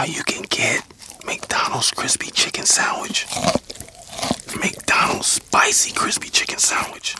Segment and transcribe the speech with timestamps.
[0.00, 0.82] Now you can get
[1.26, 3.26] McDonald's crispy chicken sandwich,
[4.58, 7.14] McDonald's spicy crispy chicken sandwich,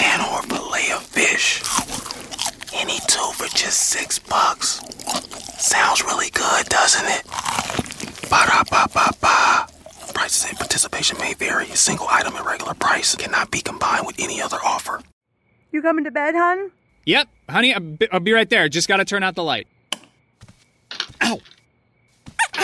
[0.00, 1.64] and or fillet of fish.
[2.72, 4.78] Any two for just six bucks.
[5.58, 7.24] Sounds really good, doesn't it?
[8.30, 9.66] Ba da ba ba ba.
[10.14, 11.68] Prices and participation may vary.
[11.70, 15.00] A single item at regular price cannot be combined with any other offer.
[15.72, 16.70] You coming to bed, hon?
[17.06, 18.68] Yep, honey, I'll be, I'll be right there.
[18.68, 19.66] Just gotta turn out the light.
[21.22, 21.40] Ow!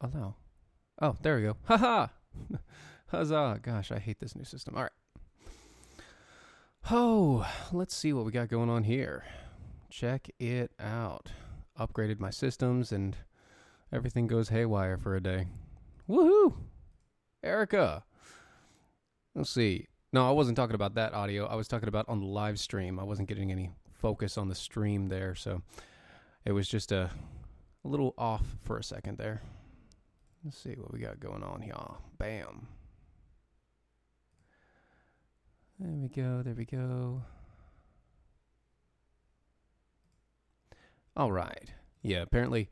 [0.00, 0.36] Allow.
[1.00, 1.56] Oh, there we go.
[1.64, 2.08] Haha.
[3.08, 3.60] Huzzah.
[3.62, 4.74] Gosh, I hate this new system.
[4.76, 4.92] All right.
[6.90, 9.24] Oh, let's see what we got going on here.
[9.90, 11.30] Check it out.
[11.78, 13.16] Upgraded my systems and
[13.92, 15.48] everything goes haywire for a day.
[16.08, 16.54] Woohoo!
[17.42, 18.04] Erica.
[19.34, 19.86] Let's see.
[20.12, 21.46] No, I wasn't talking about that audio.
[21.46, 22.98] I was talking about on the live stream.
[22.98, 25.62] I wasn't getting any focus on the stream there, so
[26.44, 27.10] it was just a,
[27.84, 29.42] a little off for a second there.
[30.44, 31.74] Let's see what we got going on here.
[32.18, 32.68] Bam.
[35.78, 36.42] There we go.
[36.42, 37.22] There we go.
[41.16, 41.72] All right.
[42.02, 42.68] Yeah, apparently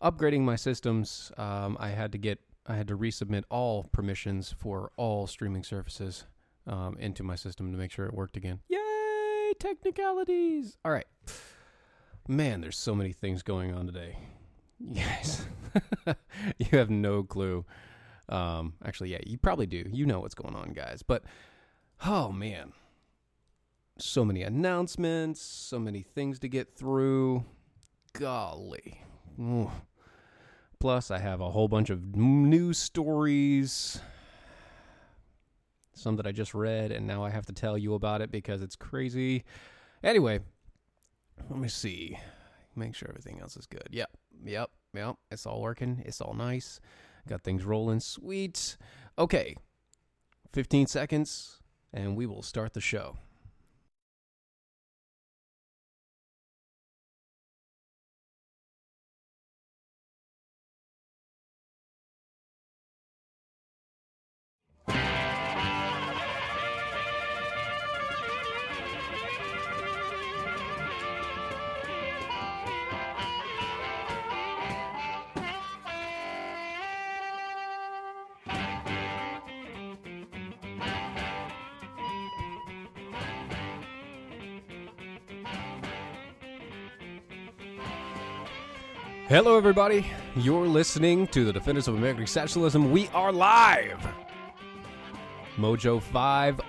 [0.00, 4.92] upgrading my systems, um, I had to get I had to resubmit all permissions for
[4.96, 6.24] all streaming services
[6.66, 8.60] um, into my system to make sure it worked again.
[8.68, 9.52] Yay!
[9.58, 10.76] Technicalities.
[10.84, 11.06] All right.
[12.28, 14.18] Man, there's so many things going on today.
[14.80, 15.46] Yes.
[16.58, 17.64] you have no clue.
[18.28, 19.84] Um, actually, yeah, you probably do.
[19.92, 21.02] You know what's going on, guys.
[21.02, 21.24] But,
[22.04, 22.72] oh, man.
[23.98, 27.44] So many announcements, so many things to get through.
[28.12, 29.02] Golly.
[29.38, 29.70] Ooh.
[30.78, 34.00] Plus, I have a whole bunch of news stories.
[35.92, 38.62] Some that I just read, and now I have to tell you about it because
[38.62, 39.44] it's crazy.
[40.02, 40.40] Anyway,
[41.50, 42.18] let me see.
[42.76, 43.88] Make sure everything else is good.
[43.90, 44.10] Yep,
[44.44, 45.16] yep, yep.
[45.30, 46.02] It's all working.
[46.04, 46.80] It's all nice.
[47.28, 48.00] Got things rolling.
[48.00, 48.76] Sweet.
[49.18, 49.56] Okay.
[50.52, 51.60] 15 seconds,
[51.92, 53.16] and we will start the show.
[89.30, 90.04] Hello, everybody.
[90.34, 92.90] You're listening to the Defenders of American Exceptionalism.
[92.90, 94.04] We are live.
[95.56, 96.60] Mojo 5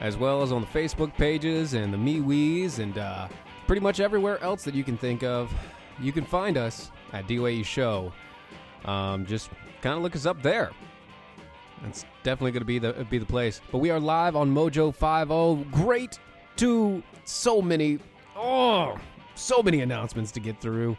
[0.00, 3.28] as well as on the Facebook pages and the MeWe's and uh,
[3.68, 5.54] pretty much everywhere else that you can think of.
[6.00, 8.12] You can find us at DYE Show.
[8.84, 9.48] Um, just
[9.80, 10.72] kind of look us up there.
[11.84, 13.60] That's definitely going to be the be the place.
[13.70, 16.18] But we are live on Mojo 5 Great
[16.56, 18.00] to so many
[18.34, 18.98] oh,
[19.36, 20.96] so many announcements to get through.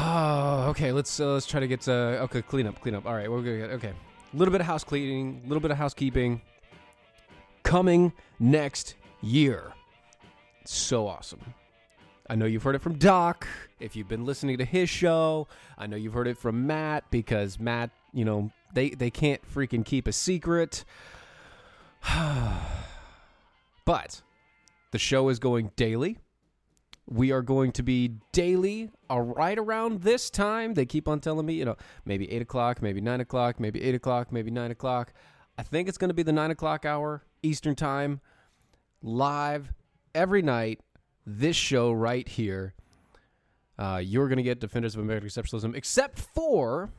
[0.00, 0.92] Oh, okay.
[0.92, 2.40] Let's uh, let's try to get uh, okay.
[2.42, 3.04] Clean up, clean up.
[3.04, 3.70] All right, we're good.
[3.72, 3.92] Okay,
[4.32, 6.40] a little bit of house cleaning, a little bit of housekeeping.
[7.64, 9.72] Coming next year.
[10.64, 11.40] So awesome.
[12.30, 13.48] I know you've heard it from Doc.
[13.80, 17.58] If you've been listening to his show, I know you've heard it from Matt because
[17.58, 20.84] Matt, you know, they they can't freaking keep a secret.
[23.84, 24.22] but
[24.92, 26.18] the show is going daily.
[27.06, 30.74] We are going to be daily, right around this time.
[30.74, 33.94] They keep on telling me, you know, maybe eight o'clock, maybe nine o'clock, maybe eight
[33.94, 35.12] o'clock, maybe nine o'clock.
[35.56, 38.20] I think it's going to be the nine o'clock hour Eastern time,
[39.02, 39.72] live
[40.14, 40.80] every night.
[41.26, 42.74] This show right here.
[43.78, 46.90] Uh, you're going to get Defenders of American Exceptionalism, except for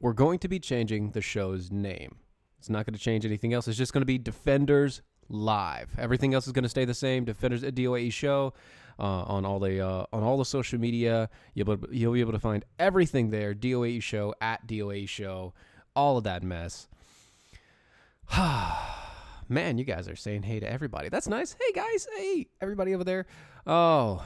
[0.00, 2.16] we're going to be changing the show's name.
[2.58, 3.66] It's not going to change anything else.
[3.66, 5.90] It's just going to be Defenders Live.
[5.98, 7.24] Everything else is going to stay the same.
[7.24, 8.52] Defenders a DOAE show
[9.02, 11.28] on all the uh, on all the social media.
[11.54, 13.54] You'll be, you'll be able to find everything there.
[13.54, 15.52] DOAE show at DOAE show.
[15.96, 16.88] All of that mess.
[19.48, 21.08] Man, you guys are saying hey to everybody.
[21.08, 21.56] That's nice.
[21.60, 23.26] Hey guys, hey everybody over there.
[23.66, 24.24] Oh,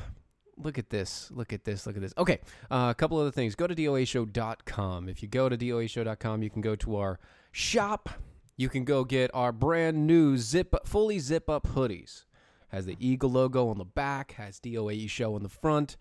[0.56, 1.30] look at this.
[1.32, 1.86] Look at this.
[1.86, 2.14] Look at this.
[2.16, 3.54] Okay, uh, a couple other things.
[3.54, 5.08] Go to doashow.com.
[5.08, 7.18] If you go to doashow.com, you can go to our
[7.52, 8.08] shop.
[8.56, 12.24] You can go get our brand new zip fully zip up hoodies.
[12.68, 14.32] Has the eagle logo on the back.
[14.32, 15.96] Has DOAE show on the front.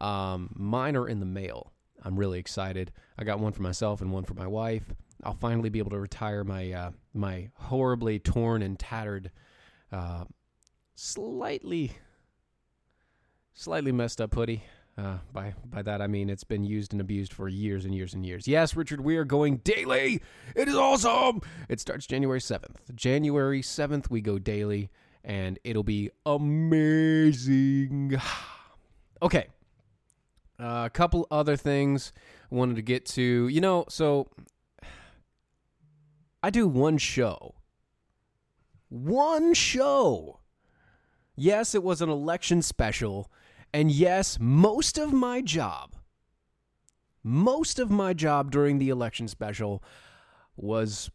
[0.00, 1.72] Um, mine are in the mail.
[2.02, 2.92] I'm really excited.
[3.18, 4.84] I got one for myself and one for my wife.
[5.22, 9.30] I'll finally be able to retire my uh, my horribly torn and tattered,
[9.92, 10.24] uh,
[10.94, 11.92] slightly
[13.52, 14.62] slightly messed up hoodie.
[14.96, 18.14] Uh, by by that I mean it's been used and abused for years and years
[18.14, 18.48] and years.
[18.48, 20.22] Yes, Richard, we are going daily.
[20.56, 21.42] It is awesome.
[21.68, 22.80] It starts January seventh.
[22.94, 24.90] January seventh, we go daily,
[25.24, 28.16] and it'll be amazing.
[29.22, 29.48] okay,
[30.58, 32.12] uh, a couple other things
[32.50, 33.48] I wanted to get to.
[33.48, 34.28] You know, so
[36.42, 37.54] I do one show.
[38.88, 40.40] One show.
[41.36, 43.30] Yes, it was an election special.
[43.72, 45.94] And yes, most of my job,
[47.22, 49.82] most of my job during the election special
[50.56, 51.10] was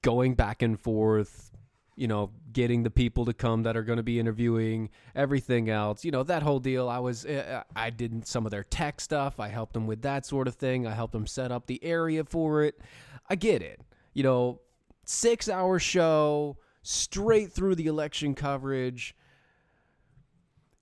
[0.00, 1.50] going back and forth,
[1.96, 6.04] you know, getting the people to come that are going to be interviewing, everything else,
[6.04, 6.88] you know, that whole deal.
[6.88, 9.40] I was, uh, I did some of their tech stuff.
[9.40, 10.86] I helped them with that sort of thing.
[10.86, 12.80] I helped them set up the area for it.
[13.28, 13.80] I get it.
[14.14, 14.60] You know,
[15.04, 19.14] six hour show, straight through the election coverage.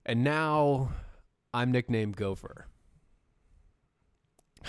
[0.05, 0.90] And now
[1.52, 2.67] I'm nicknamed Gopher.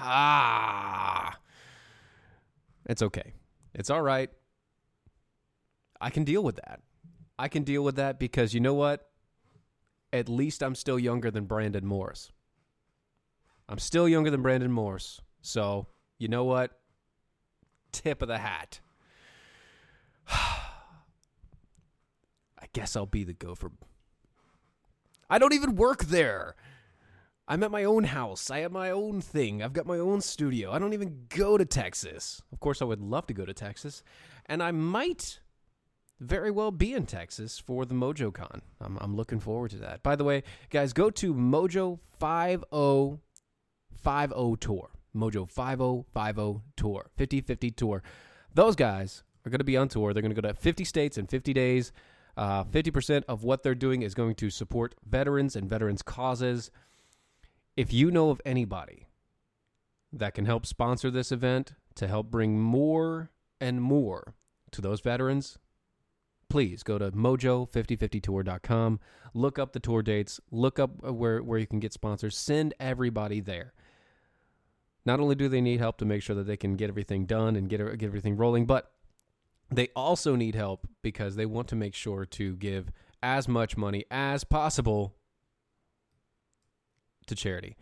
[0.00, 1.36] ah.
[2.88, 3.34] It's okay.
[3.74, 4.30] It's all right.
[6.00, 6.80] I can deal with that.
[7.38, 9.08] I can deal with that because you know what?
[10.12, 12.30] At least I'm still younger than Brandon Morse.
[13.68, 15.20] I'm still younger than Brandon Morse.
[15.42, 15.88] So,
[16.18, 16.78] you know what?
[17.92, 18.80] Tip of the hat.
[20.28, 20.66] I
[22.72, 23.70] guess I'll be the gopher.
[25.28, 26.54] I don't even work there.
[27.48, 28.50] I'm at my own house.
[28.50, 29.62] I have my own thing.
[29.62, 30.72] I've got my own studio.
[30.72, 32.42] I don't even go to Texas.
[32.52, 34.02] Of course, I would love to go to Texas.
[34.46, 35.40] And I might
[36.20, 38.60] very well be in Texas for the MojoCon.
[38.80, 40.02] I'm, I'm looking forward to that.
[40.02, 44.90] By the way, guys, go to Mojo 5050 Tour.
[45.14, 47.10] Mojo 5050 Tour.
[47.16, 48.02] 5050 Tour.
[48.54, 50.12] Those guys are going to be on tour.
[50.12, 51.92] They're going to go to 50 states in 50 days.
[52.36, 56.70] Uh, 50% of what they're doing is going to support veterans and veterans' causes.
[57.76, 59.08] If you know of anybody
[60.12, 63.30] that can help sponsor this event to help bring more
[63.60, 64.34] and more
[64.72, 65.58] to those veterans,
[66.48, 69.00] please go to mojo5050tour.com.
[69.34, 73.40] Look up the tour dates, look up where, where you can get sponsors, send everybody
[73.40, 73.72] there.
[75.04, 77.54] Not only do they need help to make sure that they can get everything done
[77.54, 78.90] and get, get everything rolling, but
[79.70, 82.90] they also need help because they want to make sure to give
[83.22, 85.14] as much money as possible
[87.26, 87.76] to charity.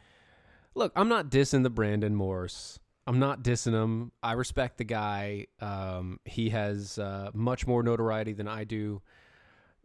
[0.75, 2.79] Look, I'm not dissing the Brandon Morse.
[3.07, 4.13] I'm not dissing him.
[4.23, 5.49] I respect the guy.
[5.61, 9.03] Um, he has uh, much more notoriety than I do.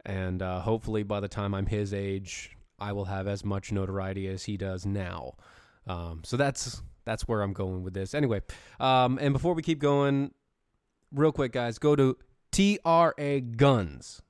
[0.06, 4.26] And uh, hopefully, by the time I'm his age, I will have as much notoriety
[4.28, 5.34] as he does now.
[5.86, 8.14] Um, so that's that's where I'm going with this.
[8.14, 8.40] Anyway,
[8.78, 10.32] um, and before we keep going,
[11.12, 12.16] real quick, guys, go to
[12.52, 14.22] traguns.com.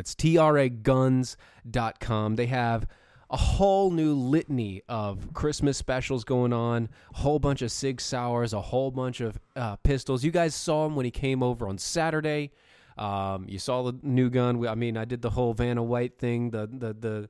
[0.00, 2.36] It's traguns.com.
[2.36, 2.86] They have
[3.32, 8.52] a whole new litany of Christmas specials going on, a whole bunch of Sig Sauers,
[8.52, 10.22] a whole bunch of uh, pistols.
[10.22, 12.50] You guys saw him when he came over on Saturday.
[12.98, 14.66] Um, you saw the new gun.
[14.68, 17.28] I mean, I did the whole Vanna White thing, the the the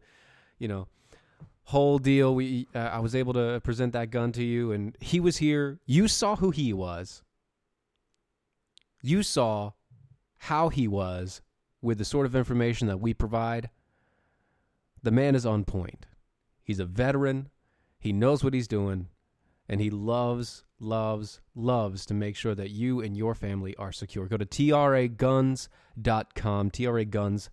[0.59, 0.87] you know,
[1.65, 2.35] whole deal.
[2.35, 5.81] We uh, I was able to present that gun to you, and he was here.
[5.87, 7.23] You saw who he was.
[9.03, 9.73] You saw
[10.39, 11.43] how he was
[11.81, 13.71] with the sort of information that we provide.
[15.03, 16.07] The man is on point.
[16.63, 17.49] He's a veteran.
[17.99, 19.09] He knows what he's doing,
[19.69, 24.27] and he loves, loves, loves to make sure that you and your family are secure.
[24.27, 25.69] Go to traguns.com,
[26.71, 27.51] traguns.com.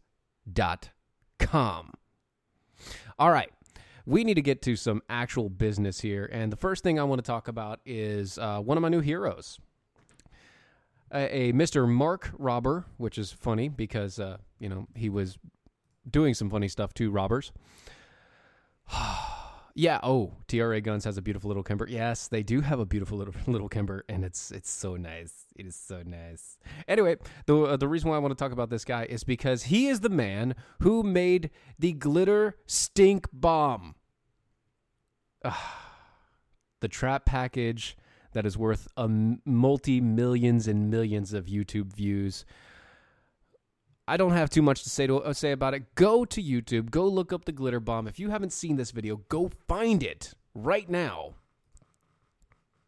[3.18, 3.52] All right
[4.10, 6.28] we need to get to some actual business here.
[6.32, 9.02] And the first thing I want to talk about is uh, one of my new
[9.02, 9.60] heroes,
[11.12, 11.88] a, a Mr.
[11.88, 15.38] Mark Rober, which is funny because, uh, you know, he was
[16.10, 17.52] doing some funny stuff too, robbers.
[19.76, 20.00] yeah.
[20.04, 21.88] Oh, TRA Guns has a beautiful little Kimber.
[21.88, 25.46] Yes, they do have a beautiful little little Kimber, and it's it's so nice.
[25.56, 26.58] It is so nice.
[26.88, 29.64] Anyway, the uh, the reason why I want to talk about this guy is because
[29.64, 33.96] he is the man who made the glitter stink bomb.
[36.82, 37.98] the trap package
[38.34, 42.46] that is worth a multi millions and millions of YouTube views.
[44.10, 45.94] I don't have too much to say to uh, say about it.
[45.94, 48.08] Go to YouTube, go look up the glitter bomb.
[48.08, 51.36] If you haven't seen this video, go find it right now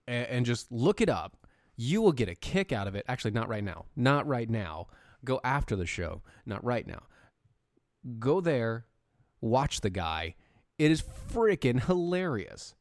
[0.07, 1.37] and, and just look it up.
[1.77, 3.05] You will get a kick out of it.
[3.07, 3.85] Actually, not right now.
[3.95, 4.87] Not right now.
[5.23, 6.23] Go after the show.
[6.47, 7.03] Not right now.
[8.17, 8.87] Go there,
[9.41, 10.33] watch the guy.
[10.79, 12.73] It is freaking hilarious,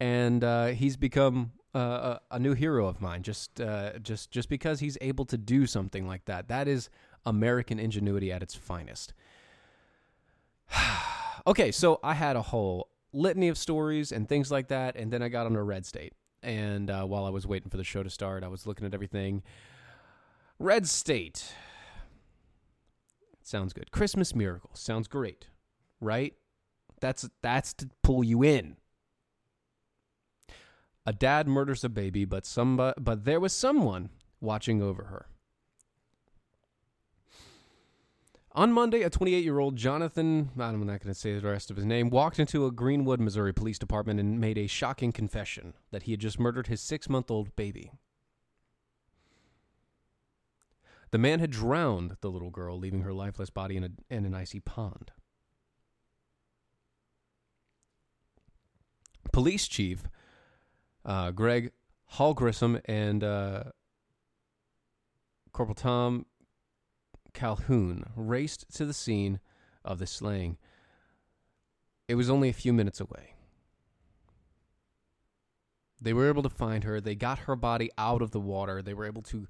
[0.00, 3.22] and uh, he's become uh, a, a, new hero of mine.
[3.22, 6.48] Just, uh, just, just because he's able to do something like that.
[6.48, 6.90] That is
[7.26, 9.12] American ingenuity at its finest.
[11.46, 15.22] okay, so I had a whole litany of stories and things like that, and then
[15.22, 16.14] I got on a red state.
[16.42, 18.94] And uh, while I was waiting for the show to start, I was looking at
[18.94, 19.42] everything.
[20.58, 21.52] Red state.
[23.42, 23.90] Sounds good.
[23.90, 24.70] Christmas miracle.
[24.74, 25.48] Sounds great.
[26.00, 26.34] Right?
[27.00, 28.76] That's that's to pull you in.
[31.04, 35.26] A dad murders a baby, but some but there was someone watching over her.
[38.56, 41.76] On Monday, a 28 year old Jonathan, I'm not going to say the rest of
[41.76, 46.04] his name, walked into a Greenwood, Missouri police department and made a shocking confession that
[46.04, 47.92] he had just murdered his six month old baby.
[51.10, 54.34] The man had drowned the little girl, leaving her lifeless body in, a, in an
[54.34, 55.12] icy pond.
[59.32, 60.04] Police chief
[61.04, 61.72] uh, Greg
[62.14, 63.64] Hallgrimson and uh,
[65.52, 66.24] Corporal Tom
[67.36, 69.40] Calhoun raced to the scene
[69.84, 70.56] of the slaying.
[72.08, 73.34] It was only a few minutes away.
[76.00, 76.98] They were able to find her.
[76.98, 78.80] They got her body out of the water.
[78.80, 79.46] They were able to,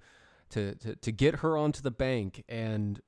[0.51, 2.43] to, to, to get her onto the bank.
[2.49, 3.01] And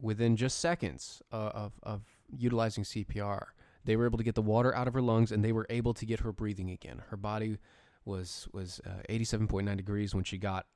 [0.00, 3.46] within just seconds uh, of, of utilizing CPR,
[3.84, 5.94] they were able to get the water out of her lungs and they were able
[5.94, 7.02] to get her breathing again.
[7.08, 7.56] Her body
[8.04, 10.66] was was uh, 87.9 degrees when she got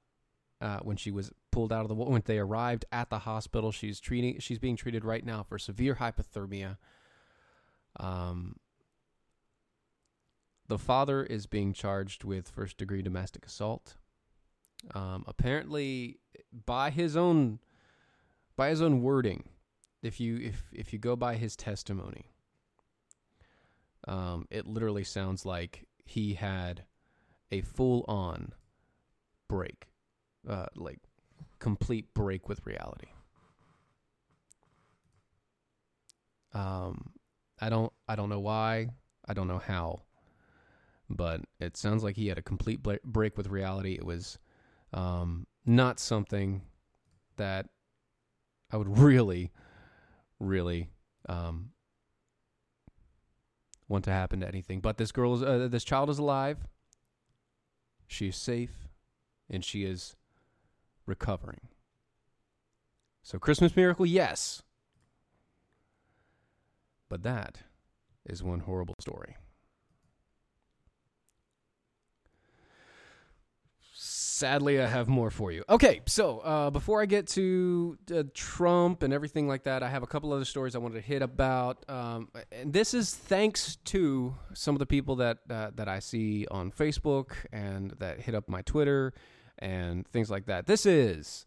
[0.60, 1.94] uh, when she was pulled out of the.
[1.94, 5.96] When they arrived at the hospital, she's treating she's being treated right now for severe
[5.96, 6.76] hypothermia.
[7.98, 8.56] Um,
[10.68, 13.96] the father is being charged with first degree domestic assault.
[14.94, 16.20] Um, apparently,
[16.66, 17.58] by his own
[18.56, 19.44] by his own wording,
[20.02, 22.26] if you if if you go by his testimony,
[24.06, 26.84] um, it literally sounds like he had
[27.50, 28.52] a full on
[29.48, 29.89] break,
[30.48, 31.00] uh, like
[31.58, 33.08] complete break with reality.
[36.52, 37.12] Um,
[37.60, 38.88] I don't I don't know why,
[39.26, 40.02] I don't know how,
[41.08, 43.94] but it sounds like he had a complete break with reality.
[43.94, 44.38] It was
[44.92, 46.62] um, not something
[47.36, 47.66] that
[48.72, 49.52] I would really,
[50.38, 50.90] really
[51.28, 51.70] um,
[53.88, 54.80] want to happen to anything.
[54.80, 56.66] But this girl is, uh, this child is alive.
[58.06, 58.88] She is safe,
[59.48, 60.16] and she is
[61.10, 61.68] recovering.
[63.22, 64.62] So, Christmas miracle, yes.
[67.10, 67.58] But that
[68.24, 69.36] is one horrible story.
[74.40, 75.62] sadly, I have more for you.
[75.68, 80.02] Okay, so uh, before I get to uh, Trump and everything like that, I have
[80.02, 81.84] a couple other stories I wanted to hit about.
[81.90, 86.46] Um, and this is thanks to some of the people that uh, that I see
[86.50, 89.12] on Facebook and that hit up my Twitter
[89.60, 90.66] and things like that.
[90.66, 91.46] This is.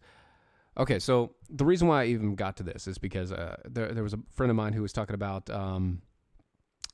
[0.78, 4.04] Okay, so the reason why I even got to this is because uh, there, there
[4.04, 6.02] was a friend of mine who was talking about um,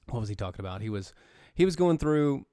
[0.10, 0.82] what was he talking about?
[0.82, 1.14] He was
[1.54, 2.46] he was going through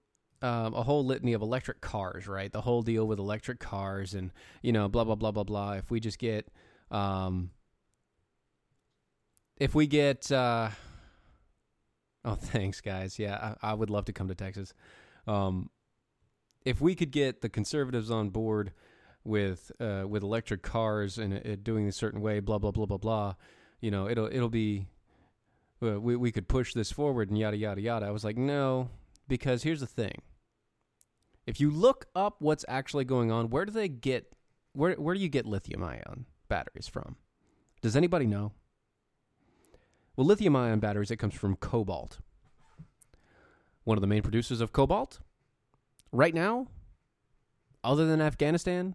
[0.43, 2.53] um, a whole litany of electric cars, right?
[2.53, 4.31] The whole deal with electric cars and,
[4.63, 5.73] you know, blah, blah, blah, blah, blah.
[5.73, 6.47] If we just get,
[6.91, 7.51] um,
[9.57, 10.71] if we get, uh,
[12.27, 13.19] Oh, thanks, guys.
[13.19, 14.75] Yeah, I, I would love to come to Texas.
[15.27, 15.71] Um,
[16.67, 18.73] if we could get the conservatives on board
[19.25, 22.99] with uh, with electric cars and uh, doing a certain way, blah blah blah blah
[22.99, 23.35] blah,
[23.81, 24.89] you know, it'll it'll be
[25.83, 28.07] uh, we we could push this forward and yada yada yada.
[28.07, 28.91] I was like, no,
[29.29, 30.23] because here's the thing.
[31.47, 34.33] If you look up what's actually going on, where do they get
[34.73, 37.17] where where do you get lithium ion batteries from?
[37.81, 38.53] Does anybody know?
[40.17, 42.19] Well, lithium ion batteries it comes from cobalt.
[43.85, 45.21] One of the main producers of cobalt
[46.17, 46.67] right now,
[47.85, 48.95] other than Afghanistan,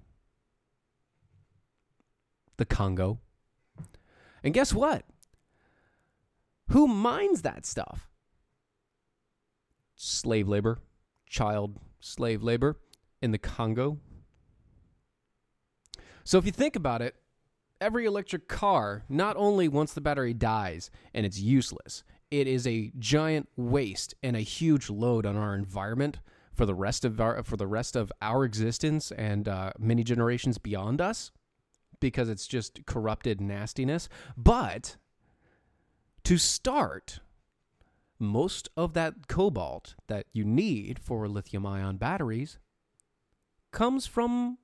[2.57, 3.19] the Congo.
[4.43, 5.05] And guess what?
[6.69, 8.09] Who mines that stuff?
[9.95, 10.79] Slave labor,
[11.29, 12.79] child slave labor
[13.21, 13.99] in the Congo.
[16.23, 17.15] So if you think about it,
[17.79, 22.91] every electric car, not only once the battery dies and it's useless, it is a
[22.97, 26.17] giant waste and a huge load on our environment
[26.53, 30.57] for the rest of our for the rest of our existence and uh, many generations
[30.57, 31.31] beyond us
[31.99, 34.09] because it's just corrupted nastiness.
[34.35, 34.97] But
[36.23, 37.19] to start,
[38.19, 42.59] most of that cobalt that you need for lithium ion batteries
[43.71, 44.57] comes from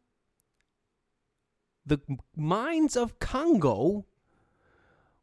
[1.85, 1.99] the
[2.35, 4.05] mines of Congo,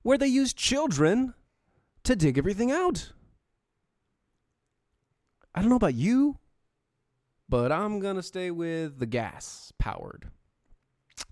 [0.03, 1.35] where they use children
[2.05, 3.13] to dig everything out.
[5.55, 6.39] I don't know about you,
[7.55, 10.27] but I'm going to stay with the gas powered.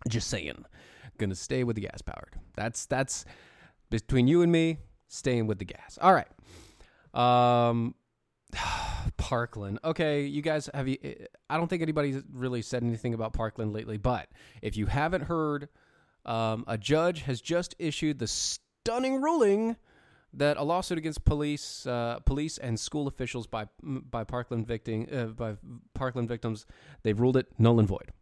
[0.09, 0.65] Just saying.
[1.19, 2.37] Gonna stay with the gas powered.
[2.57, 3.25] That's that's
[3.91, 5.99] between you and me, staying with the gas.
[6.01, 6.29] All right.
[7.13, 7.97] Um
[9.17, 9.81] Parkland.
[9.85, 10.97] Okay, you guys have you
[11.51, 14.29] I don't think anybody's really said anything about Parkland lately, but
[14.63, 15.69] if you haven't heard,
[16.25, 19.77] um, a judge has just issued the stunning ruling
[20.35, 25.27] that a lawsuit against police, uh, police and school officials by by Parkland victim, uh,
[25.27, 25.57] by
[25.95, 26.67] Parkland victims,
[27.03, 28.13] they've ruled it null and void.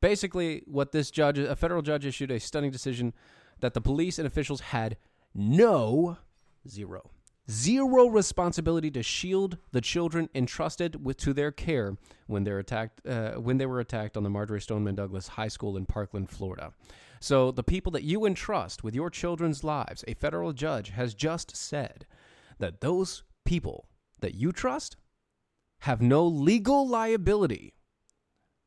[0.00, 3.14] Basically, what this judge, a federal judge, issued a stunning decision
[3.60, 4.96] that the police and officials had
[5.34, 6.18] no
[6.68, 7.10] zero
[7.50, 13.32] zero responsibility to shield the children entrusted with to their care when they're attacked uh,
[13.32, 16.72] when they were attacked on the Marjory Stoneman Douglas High School in Parkland, Florida.
[17.20, 21.56] So the people that you entrust with your children's lives, a federal judge has just
[21.56, 22.06] said
[22.58, 23.88] that those people
[24.20, 24.96] that you trust
[25.80, 27.74] have no legal liability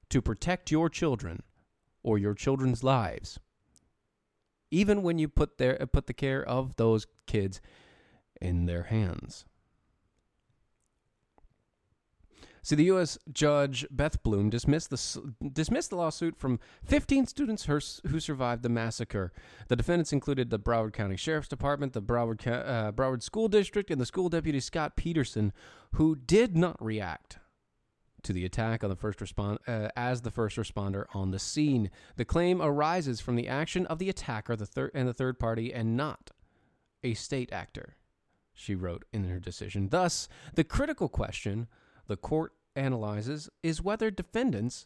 [0.10, 1.44] to protect your children
[2.04, 3.40] or your children's lives
[4.72, 7.62] even when you put their put the care of those kids
[8.42, 9.46] in their hands.
[12.62, 13.18] See, the U.S.
[13.32, 19.32] Judge Beth Bloom dismissed the dismissed the lawsuit from 15 students who survived the massacre.
[19.68, 24.02] The defendants included the Broward County Sheriff's Department, the Broward uh, Broward School District, and
[24.02, 25.54] the school deputy Scot Peterson,
[25.94, 27.40] who did not react
[28.24, 31.90] to the attack on the first respond uh, as the first responder on the scene.
[32.18, 35.74] The claim arises from the action of the attacker, the third and the third party,
[35.74, 36.32] and not
[37.04, 37.96] a state actor
[38.54, 39.90] she wrote in her decision.
[39.90, 41.68] Thus, the critical question
[42.08, 44.86] the court analyzes is whether defendants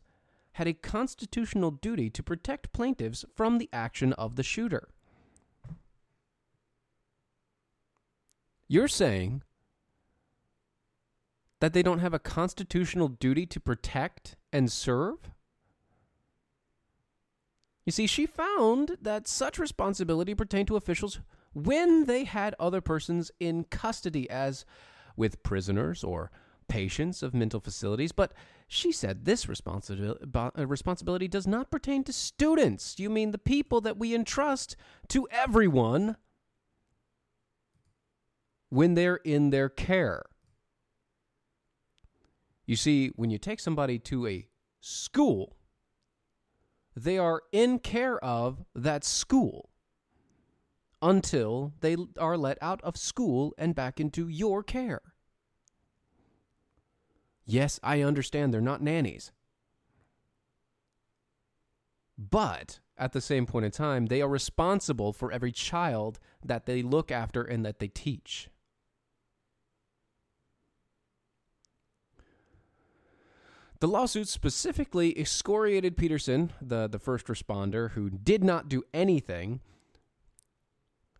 [0.53, 4.89] had a constitutional duty to protect plaintiffs from the action of the shooter.
[8.67, 9.43] You're saying
[11.59, 15.29] that they don't have a constitutional duty to protect and serve?
[17.85, 21.19] You see, she found that such responsibility pertained to officials
[21.53, 24.65] when they had other persons in custody, as
[25.15, 26.31] with prisoners or
[26.71, 28.13] patients of mental facilities.
[28.13, 28.31] But
[28.65, 32.95] she said this responsibility, uh, responsibility does not pertain to students.
[32.97, 34.77] You mean the people that we entrust
[35.09, 36.15] to everyone
[38.69, 40.23] when they're in their care.
[42.65, 44.47] You see, when you take somebody to a
[44.79, 45.57] school,
[46.95, 49.71] they are in care of that school
[51.01, 55.10] until they are let out of school and back into your care.
[57.45, 59.31] Yes, I understand they're not nannies.
[62.17, 66.83] But at the same point in time, they are responsible for every child that they
[66.83, 68.49] look after and that they teach.
[73.79, 79.59] The lawsuit specifically excoriated Peterson, the, the first responder who did not do anything,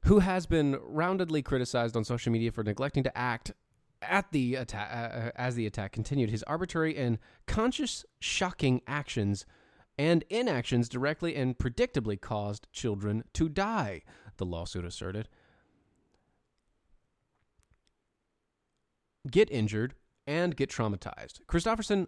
[0.05, 3.53] who has been roundedly criticized on social media for neglecting to act
[4.01, 6.29] at the attack uh, as the attack continued.
[6.29, 9.45] His arbitrary and conscious shocking actions
[9.97, 14.01] and inactions directly and predictably caused children to die,
[14.37, 15.27] the lawsuit asserted.
[19.29, 21.45] get injured and get traumatized.
[21.47, 22.07] Christopherson,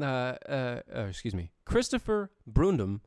[0.00, 3.00] uh, uh, uh, excuse me, Christopher Brundum,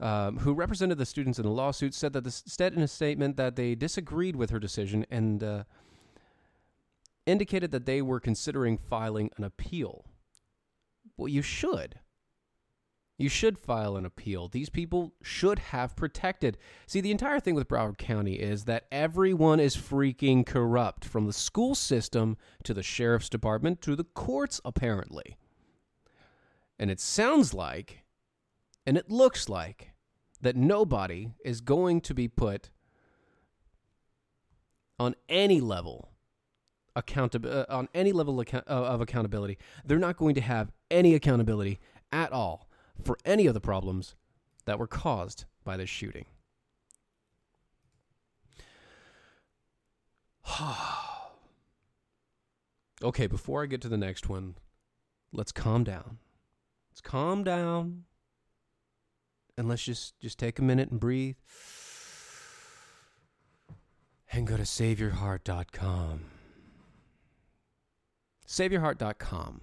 [0.00, 3.36] um, who represented the students in the lawsuit, said that the, said in a statement
[3.36, 5.64] that they disagreed with her decision and uh,
[7.26, 10.04] indicated that they were considering filing an appeal.
[11.16, 12.00] Well, you should.
[13.16, 14.48] You should file an appeal.
[14.48, 16.58] These people should have protected.
[16.86, 21.32] See, the entire thing with Broward County is that everyone is freaking corrupt, from the
[21.32, 25.36] school system to the sheriff's department to the courts, apparently.
[26.76, 28.02] And it sounds like,
[28.84, 29.92] and it looks like,
[30.40, 32.70] that nobody is going to be put
[34.98, 36.10] on any level
[36.96, 39.58] accountable uh, on any level uh, of accountability.
[39.84, 41.80] They're not going to have any accountability
[42.12, 42.68] at all
[43.02, 44.14] for any of the problems
[44.66, 46.26] that were caused by this shooting.
[53.02, 54.56] okay, before I get to the next one,
[55.32, 56.18] let's calm down.
[56.90, 58.04] Let's calm down.
[59.56, 61.36] And let's just just take a minute and breathe.
[64.32, 66.33] And go to saveyourheart.com.
[68.54, 69.62] Saveyourheart.com.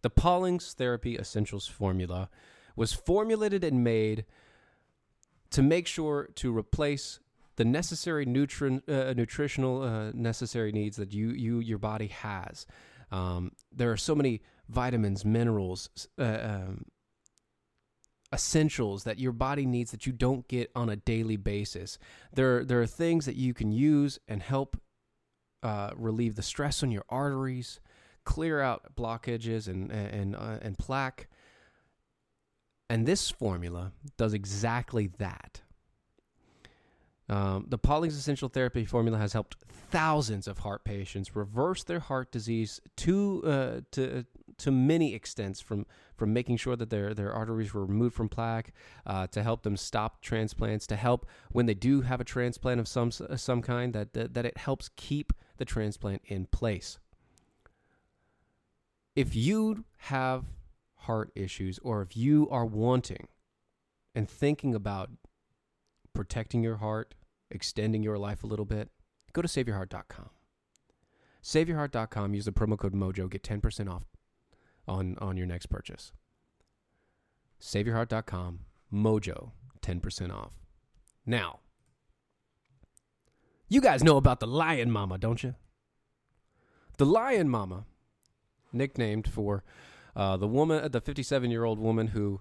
[0.00, 2.30] The Paulings Therapy Essentials formula
[2.74, 4.24] was formulated and made
[5.50, 7.20] to make sure to replace
[7.56, 12.64] the necessary nutri- uh, nutritional uh, necessary needs that you you your body has.
[13.12, 16.86] Um, there are so many vitamins, minerals, uh, um,
[18.32, 21.98] essentials that your body needs that you don't get on a daily basis.
[22.32, 24.80] There there are things that you can use and help
[25.62, 27.80] uh, relieve the stress on your arteries,
[28.24, 31.28] clear out blockages and and uh, and plaque.
[32.88, 35.62] And this formula does exactly that.
[37.28, 42.32] Um, the Pauling's Essential Therapy formula has helped thousands of heart patients reverse their heart
[42.32, 44.26] disease to uh, to
[44.58, 48.72] to many extents, from from making sure that their their arteries were removed from plaque,
[49.06, 52.88] uh, to help them stop transplants, to help when they do have a transplant of
[52.88, 56.98] some some kind that that, that it helps keep the transplant in place.
[59.16, 60.44] If you have
[60.96, 63.28] heart issues, or if you are wanting
[64.14, 65.10] and thinking about
[66.12, 67.14] protecting your heart,
[67.50, 68.90] extending your life a little bit,
[69.32, 70.30] go to saveyourheart.com.
[71.42, 74.04] Saveyourheart.com, use the promo code MOJO, get 10% off
[74.86, 76.12] on, on your next purchase.
[77.60, 78.60] Saveyourheart.com,
[78.92, 80.52] MOJO, 10% off.
[81.24, 81.60] Now,
[83.68, 85.54] you guys know about the Lion Mama, don't you?
[86.98, 87.84] The Lion Mama,
[88.72, 89.62] nicknamed for
[90.16, 92.40] uh, the woman, the 57 year old woman who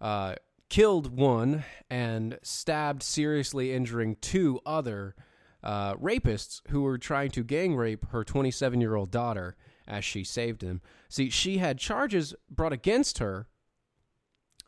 [0.00, 0.34] uh,
[0.68, 5.14] killed one and stabbed, seriously injuring two other
[5.62, 9.56] uh, rapists who were trying to gang rape her 27 year old daughter
[9.86, 10.80] as she saved him.
[11.08, 13.48] See, she had charges brought against her.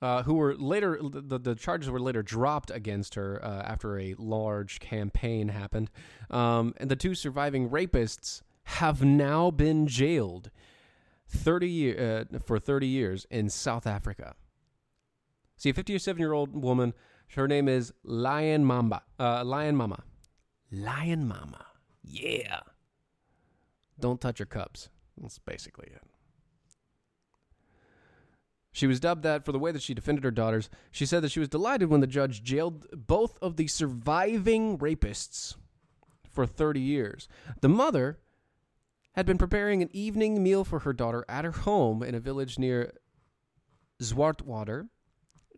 [0.02, 4.14] Uh, who were later the, the charges were later dropped against her uh, after a
[4.18, 5.90] large campaign happened,
[6.30, 10.50] um, and the two surviving rapists have now been jailed
[11.28, 14.34] 30 year, uh, for 30 years in South Africa.
[15.56, 16.92] See, a 57 year old woman,
[17.34, 19.02] her name is Lion Mamba.
[19.18, 20.02] Uh, Lion Mama.
[20.70, 21.66] Lion Mama.
[22.02, 22.60] Yeah.
[23.98, 24.90] Don't touch your cups.
[25.20, 26.02] That's basically it.
[28.72, 30.68] She was dubbed that for the way that she defended her daughters.
[30.90, 35.56] She said that she was delighted when the judge jailed both of the surviving rapists
[36.30, 37.26] for 30 years.
[37.62, 38.18] The mother
[39.16, 42.58] had been preparing an evening meal for her daughter at her home in a village
[42.58, 42.92] near
[44.02, 44.88] Zwartwater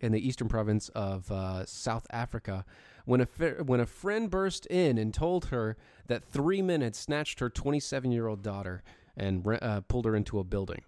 [0.01, 2.63] in the eastern province of uh, South Africa
[3.03, 3.25] when a,
[3.63, 5.75] when a friend burst in and told her
[6.07, 8.81] that three men had snatched her 27 year old daughter
[9.17, 10.83] and uh, pulled her into a building.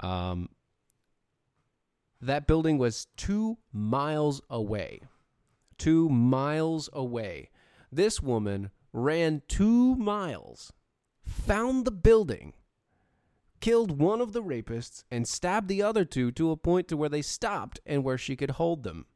[0.00, 0.48] Um,
[2.20, 5.02] that building was two miles away.
[5.78, 7.50] Two miles away.
[7.92, 10.72] This woman ran two miles
[11.24, 12.52] found the building,
[13.60, 17.08] killed one of the rapists, and stabbed the other two to a point to where
[17.08, 19.06] they stopped and where she could hold them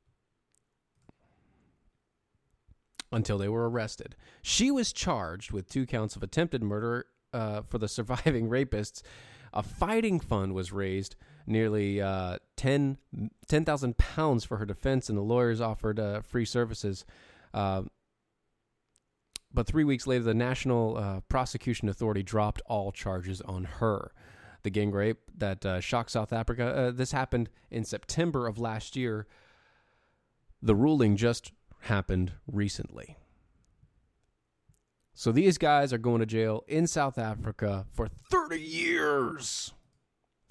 [3.12, 4.16] until they were arrested.
[4.42, 9.02] She was charged with two counts of attempted murder uh, for the surviving rapists.
[9.52, 11.16] A fighting fund was raised,
[11.46, 12.98] nearly uh, 10
[13.96, 17.04] pounds for her defense, and the lawyers offered uh, free services.
[17.54, 17.82] Uh,
[19.56, 24.12] but three weeks later, the National uh, Prosecution Authority dropped all charges on her.
[24.64, 26.66] The gang rape that uh, shocked South Africa.
[26.66, 29.26] Uh, this happened in September of last year.
[30.60, 33.16] The ruling just happened recently.
[35.14, 39.72] So these guys are going to jail in South Africa for 30 years.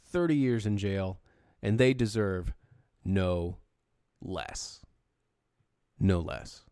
[0.03, 1.19] 30 years in jail,
[1.61, 2.53] and they deserve
[3.03, 3.57] no
[4.19, 4.81] less.
[5.99, 6.64] No less.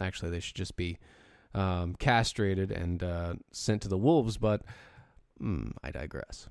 [0.00, 0.98] Actually, they should just be
[1.54, 4.62] um, castrated and uh, sent to the wolves, but
[5.40, 6.48] mm, I digress.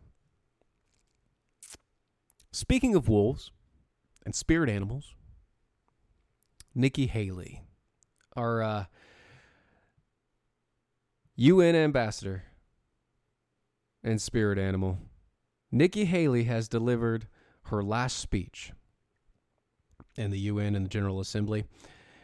[2.51, 3.51] Speaking of wolves
[4.25, 5.13] and spirit animals,
[6.75, 7.63] Nikki Haley,
[8.35, 8.85] our uh,
[11.35, 12.43] UN ambassador
[14.03, 14.97] and spirit animal,
[15.71, 17.27] Nikki Haley has delivered
[17.65, 18.71] her last speech
[20.15, 21.65] in the UN and the General Assembly.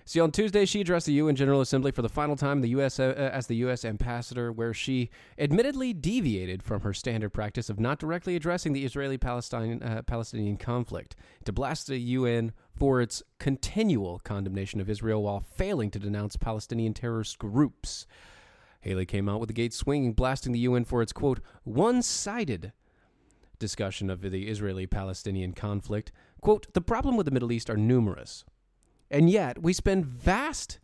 [0.07, 2.99] See, on Tuesday, she addressed the UN General Assembly for the final time the US,
[2.99, 3.83] uh, as the U.S.
[3.83, 9.15] ambassador, where she admittedly deviated from her standard practice of not directly addressing the Israeli
[9.15, 15.89] uh, Palestinian conflict to blast the UN for its continual condemnation of Israel while failing
[15.89, 18.05] to denounce Palestinian terrorist groups.
[18.81, 22.73] Haley came out with the gate swinging, blasting the UN for its, quote, one sided
[23.57, 26.11] discussion of the Israeli Palestinian conflict.
[26.41, 28.45] Quote, the problem with the Middle East are numerous.
[29.09, 30.79] And yet, we spend vast,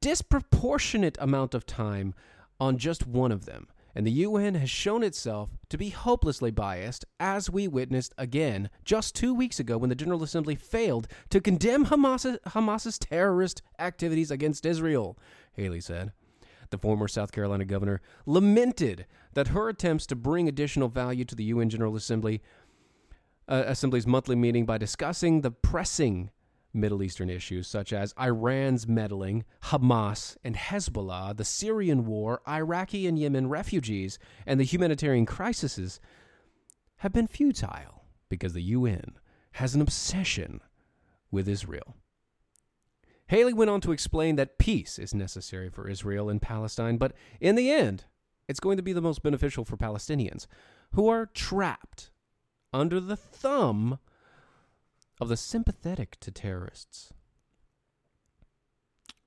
[0.00, 2.14] disproportionate amount of time
[2.60, 3.68] on just one of them.
[3.94, 9.16] And the UN has shown itself to be hopelessly biased, as we witnessed again just
[9.16, 14.64] two weeks ago when the General Assembly failed to condemn Hamas, Hamas's terrorist activities against
[14.64, 15.18] Israel,
[15.52, 16.12] Haley said.
[16.70, 21.44] The former South Carolina governor lamented that her attempts to bring additional value to the
[21.44, 22.42] UN General Assembly
[23.48, 26.30] uh, Assembly's monthly meeting by discussing the pressing
[26.78, 33.18] Middle Eastern issues such as Iran's meddling, Hamas and Hezbollah, the Syrian war, Iraqi and
[33.18, 36.00] Yemen refugees, and the humanitarian crises
[36.98, 39.18] have been futile because the UN
[39.52, 40.60] has an obsession
[41.30, 41.96] with Israel.
[43.28, 47.56] Haley went on to explain that peace is necessary for Israel and Palestine, but in
[47.56, 48.04] the end,
[48.48, 50.46] it's going to be the most beneficial for Palestinians
[50.92, 52.10] who are trapped
[52.72, 53.98] under the thumb
[55.20, 57.12] of the sympathetic to terrorists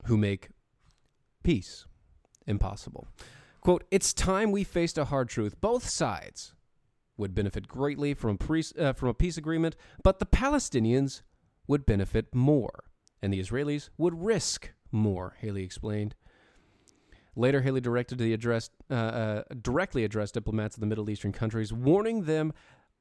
[0.04, 0.48] who make
[1.42, 1.86] peace
[2.46, 3.06] impossible.
[3.60, 5.60] Quote, it's time we faced a hard truth.
[5.60, 6.54] Both sides
[7.16, 11.22] would benefit greatly from a, pre- uh, from a peace agreement, but the Palestinians
[11.68, 12.84] would benefit more,
[13.20, 16.14] and the Israelis would risk more, Haley explained.
[17.36, 21.72] Later, Haley directed the address, uh, uh, directly addressed diplomats of the Middle Eastern countries,
[21.72, 22.52] warning them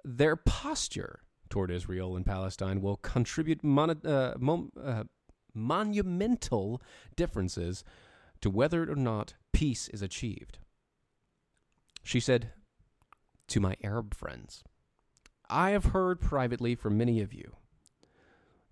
[0.04, 5.04] their posture toward Israel and Palestine will contribute mon- uh, mon- uh,
[5.54, 6.82] monumental
[7.16, 7.84] differences
[8.42, 10.58] to whether or not peace is achieved.
[12.04, 12.54] She said
[13.50, 14.64] to my Arab friends,
[15.50, 17.58] I have heard privately from many of you.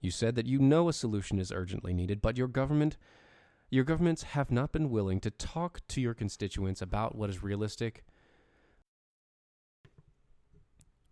[0.02, 2.98] You said that you know a solution is urgently needed, but your government
[3.72, 8.04] your governments have not been willing to talk to your constituents about what is realistic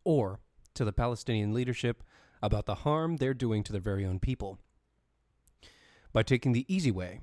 [0.03, 0.39] or
[0.77, 2.03] to the Palestinian leadership
[2.41, 4.59] about the harm they're doing to their very own people.
[6.13, 7.21] By taking the easy way,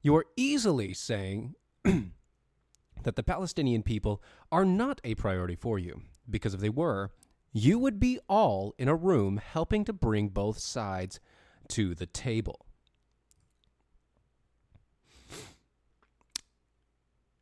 [0.00, 6.54] you are easily saying that the Palestinian people are not a priority for you, because
[6.54, 7.10] if they were,
[7.52, 11.18] you would be all in a room helping to bring both sides
[11.68, 12.64] to the table.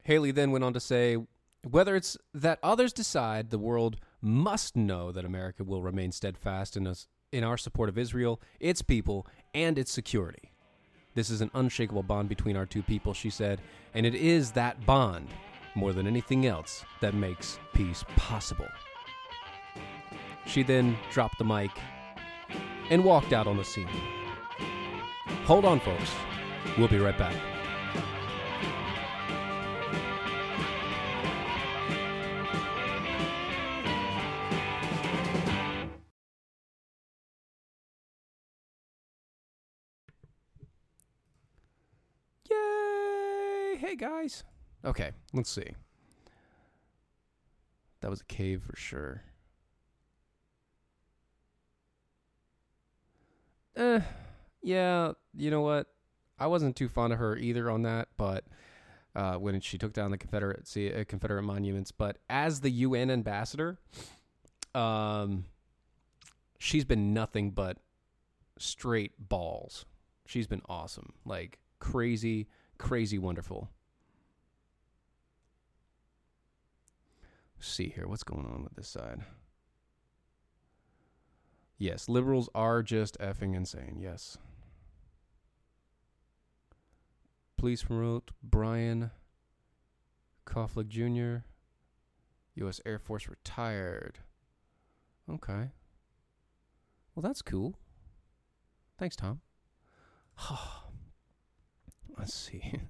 [0.04, 1.18] Haley then went on to say
[1.68, 6.86] whether it's that others decide the world must know that America will remain steadfast in,
[6.86, 10.52] us, in our support of Israel, its people, and its security.
[11.14, 13.60] This is an unshakable bond between our two people, she said,
[13.94, 15.28] and it is that bond,
[15.74, 18.68] more than anything else, that makes peace possible.
[20.44, 21.70] She then dropped the mic
[22.90, 23.88] and walked out on the scene.
[25.44, 26.10] Hold on, folks.
[26.76, 27.55] We'll be right back.
[43.76, 44.42] Hey guys.
[44.86, 45.68] Okay, let's see.
[48.00, 49.22] That was a cave for sure.
[53.76, 54.00] Eh,
[54.62, 55.88] yeah, you know what?
[56.38, 58.44] I wasn't too fond of her either on that, but
[59.14, 63.78] uh, when she took down the Confederate uh, Confederate monuments, but as the UN ambassador,
[64.74, 65.44] um,
[66.58, 67.76] she's been nothing but
[68.58, 69.84] straight balls.
[70.24, 73.70] She's been awesome, like crazy, crazy wonderful.
[77.56, 79.24] Let's see here, what's going on with this side?
[81.78, 83.98] Yes, liberals are just effing insane.
[84.00, 84.38] Yes.
[87.56, 89.10] Police promote Brian
[90.46, 91.44] Koflik Jr.
[92.56, 92.80] U.S.
[92.86, 94.20] Air Force retired.
[95.30, 95.70] Okay.
[97.14, 97.78] Well, that's cool.
[98.98, 99.40] Thanks, Tom.
[102.18, 102.80] Let's see.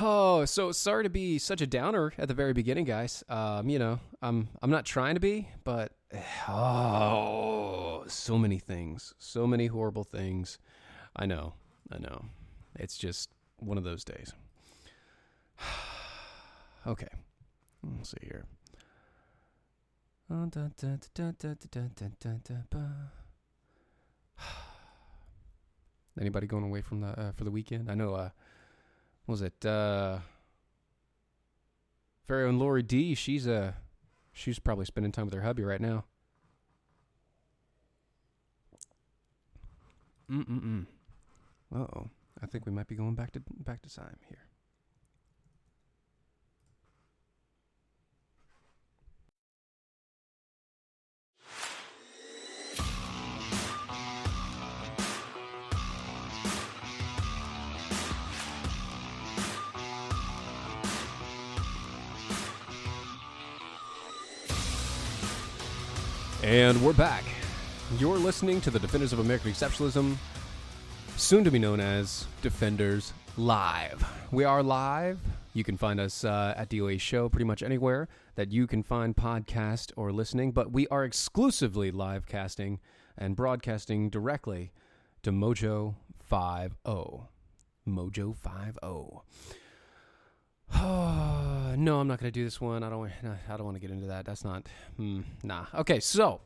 [0.00, 3.22] Oh, so sorry to be such a downer at the very beginning, guys.
[3.28, 5.92] Um, you know, I'm I'm not trying to be, but
[6.48, 10.58] oh, so many things, so many horrible things.
[11.14, 11.54] I know,
[11.92, 12.24] I know.
[12.74, 14.32] It's just one of those days.
[16.86, 17.08] okay,
[17.84, 18.46] let's see here.
[26.20, 27.90] Anybody going away from the uh, for the weekend?
[27.90, 28.14] I know.
[28.14, 28.30] Uh,
[29.26, 30.18] what was it uh,
[32.26, 33.14] Pharaoh and Lori D?
[33.14, 33.72] She's uh,
[34.32, 36.04] she's probably spending time with her hubby right now.
[40.30, 40.86] Mm mm mm.
[41.74, 42.10] Uh oh.
[42.42, 44.46] I think we might be going back to back to time here.
[66.44, 67.24] And we're back.
[67.96, 70.14] You're listening to the Defenders of American Exceptionalism,
[71.16, 74.06] soon to be known as Defenders Live.
[74.30, 75.20] We are live.
[75.54, 79.16] You can find us uh, at DOA Show pretty much anywhere that you can find
[79.16, 82.78] podcast or listening, but we are exclusively live casting
[83.16, 84.70] and broadcasting directly
[85.22, 86.74] to Mojo 50.
[87.88, 89.63] Mojo 50.
[91.76, 92.82] no, I'm not going to do this one.
[92.82, 93.10] I don't.
[93.48, 94.26] I don't want to get into that.
[94.26, 94.66] That's not.
[94.96, 95.66] Hmm, nah.
[95.74, 96.40] Okay, so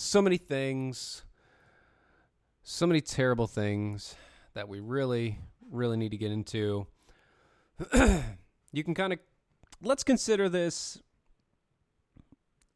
[0.00, 1.24] so many things,
[2.62, 4.14] so many terrible things
[4.54, 5.38] that we really,
[5.70, 6.86] really need to get into.
[8.72, 9.18] you can kind of
[9.82, 10.98] let's consider this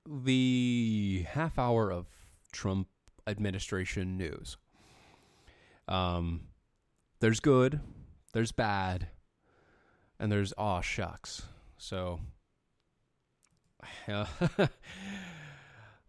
[0.06, 2.06] the half hour of
[2.52, 2.88] Trump
[3.26, 4.58] administration news.
[5.88, 6.48] Um,
[7.20, 7.80] there's good,
[8.34, 9.08] there's bad,
[10.18, 11.42] and there's aw shucks.
[11.78, 12.20] So,
[14.06, 14.26] uh,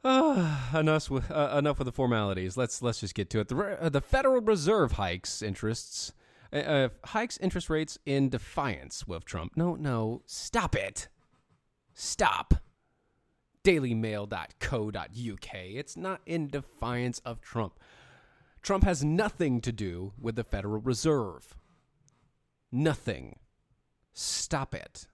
[0.73, 2.57] enough with uh, enough with the formalities.
[2.57, 3.47] Let's let's just get to it.
[3.47, 6.11] The uh, the Federal Reserve hikes interests
[6.51, 9.53] uh, uh, hikes interest rates in defiance with Trump.
[9.55, 11.07] No, no, stop it.
[11.93, 12.55] Stop.
[13.63, 15.53] DailyMail.co.uk.
[15.53, 17.79] It's not in defiance of Trump.
[18.61, 21.55] Trump has nothing to do with the Federal Reserve.
[22.75, 23.39] Nothing.
[24.11, 25.07] Stop it.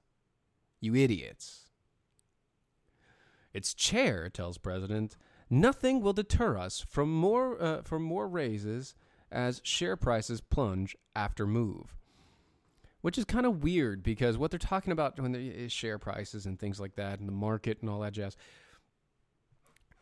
[0.79, 1.69] You idiots.
[3.53, 5.15] Its chair tells president,
[5.47, 8.95] "Nothing will deter us from more uh, from more raises
[9.31, 11.95] as share prices plunge after move."
[13.01, 16.59] Which is kind of weird because what they're talking about when they share prices and
[16.59, 18.35] things like that and the market and all that jazz.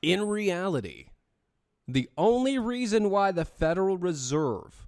[0.02, 1.10] In reality,
[1.89, 4.88] the only reason why the Federal Reserve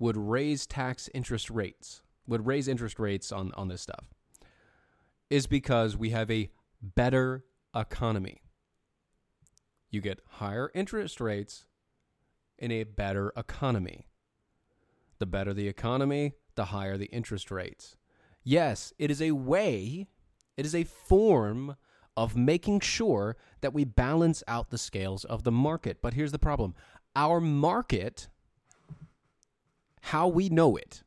[0.00, 4.06] would raise tax interest rates, would raise interest rates on, on this stuff,
[5.28, 6.50] is because we have a
[6.82, 7.44] better
[7.76, 8.40] economy.
[9.90, 11.66] You get higher interest rates
[12.58, 14.06] in a better economy.
[15.18, 17.96] The better the economy, the higher the interest rates.
[18.42, 20.08] Yes, it is a way,
[20.56, 21.76] it is a form
[22.16, 25.98] of making sure that we balance out the scales of the market.
[26.00, 26.74] But here's the problem
[27.14, 28.28] our market,
[30.00, 31.02] how we know it,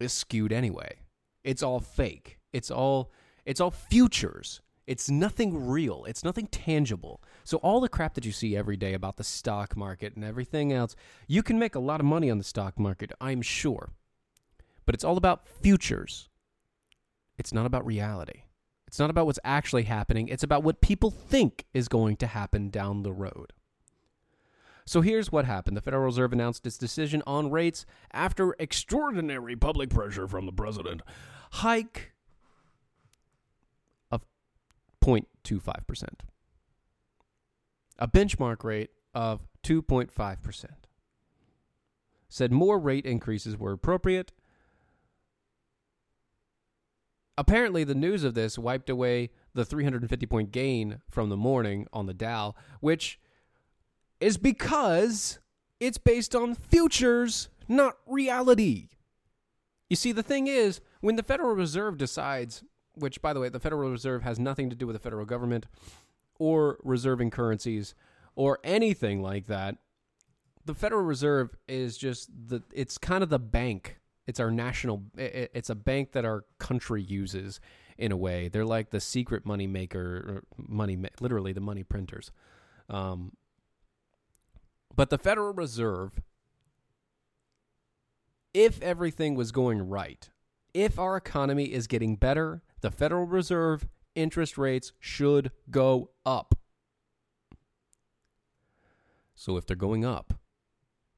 [0.00, 0.96] is skewed anyway.
[1.44, 2.38] It's all fake.
[2.52, 3.10] It's all
[3.44, 4.60] it's all futures.
[4.86, 6.04] It's nothing real.
[6.06, 7.22] It's nothing tangible.
[7.44, 10.72] So all the crap that you see every day about the stock market and everything
[10.72, 10.96] else,
[11.28, 13.90] you can make a lot of money on the stock market, I'm sure.
[14.84, 16.28] But it's all about futures.
[17.38, 18.42] It's not about reality.
[18.88, 20.28] It's not about what's actually happening.
[20.28, 23.52] It's about what people think is going to happen down the road.
[24.84, 25.76] So here's what happened.
[25.76, 31.02] The Federal Reserve announced its decision on rates after extraordinary public pressure from the president.
[31.52, 32.12] Hike
[34.10, 34.22] of
[35.02, 36.04] 0.25%.
[37.98, 40.66] A benchmark rate of 2.5%.
[42.28, 44.32] Said more rate increases were appropriate.
[47.38, 52.06] Apparently, the news of this wiped away the 350 point gain from the morning on
[52.06, 53.18] the Dow, which
[54.22, 55.38] is because
[55.80, 58.88] it's based on futures, not reality.
[59.90, 62.64] You see, the thing is, when the Federal Reserve decides
[62.94, 65.66] which, by the way, the Federal Reserve has nothing to do with the federal government
[66.38, 67.94] or reserving currencies
[68.36, 69.76] or anything like that.
[70.64, 73.98] the Federal Reserve is just the it's kind of the bank.
[74.26, 77.60] It's our national it's a bank that our country uses
[77.98, 78.48] in a way.
[78.48, 82.30] They're like the secret money maker money literally the money printers.
[82.88, 83.32] Um
[84.96, 86.20] but the Federal Reserve
[88.54, 90.28] if everything was going right,
[90.74, 96.54] if our economy is getting better, the Federal Reserve interest rates should go up.
[99.34, 100.34] So if they're going up,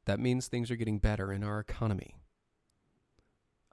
[0.05, 2.15] that means things are getting better in our economy.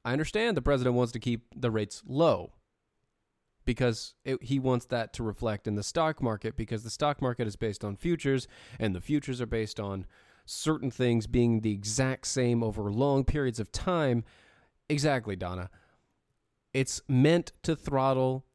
[0.03, 2.53] I understand the president wants to keep the rates low
[3.65, 7.47] because it, he wants that to reflect in the stock market because the stock market
[7.47, 8.47] is based on futures
[8.79, 10.05] and the futures are based on
[10.45, 14.23] certain things being the exact same over long periods of time.
[14.89, 15.69] Exactly, Donna.
[16.73, 18.45] It's meant to throttle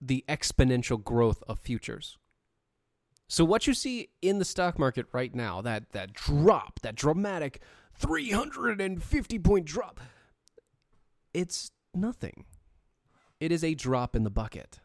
[0.00, 2.18] the exponential growth of futures.
[3.28, 7.60] So what you see in the stock market right now, that that drop, that dramatic
[7.94, 10.00] 350 point drop,
[11.32, 12.44] it's nothing.
[13.42, 14.78] It is a drop in the bucket.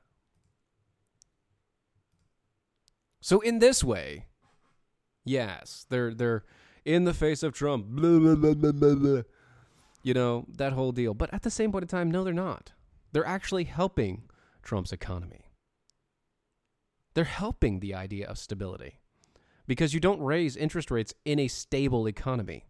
[3.22, 4.26] So in this way,
[5.24, 6.44] yes, they're they're
[6.84, 7.86] in the face of Trump.
[7.86, 9.22] Blah, blah, blah.
[10.02, 11.14] You know, that whole deal.
[11.14, 12.72] But at the same point in time, no, they're not.
[13.12, 14.24] They're actually helping
[14.64, 15.52] Trump's economy.
[17.14, 19.02] They're helping the idea of stability
[19.68, 22.66] because you don't raise interest rates in a stable economy.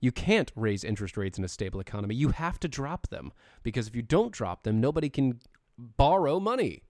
[0.00, 2.14] You can't raise interest rates in a stable economy.
[2.14, 3.32] You have to drop them
[3.62, 5.40] because if you don't drop them, nobody can
[5.78, 6.82] borrow money.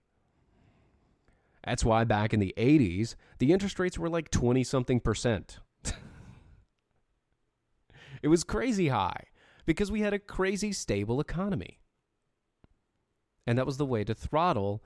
[1.64, 5.58] That's why back in the 80s, the interest rates were like 20 something percent.
[8.22, 9.24] it was crazy high
[9.64, 11.80] because we had a crazy stable economy.
[13.46, 14.82] And that was the way to throttle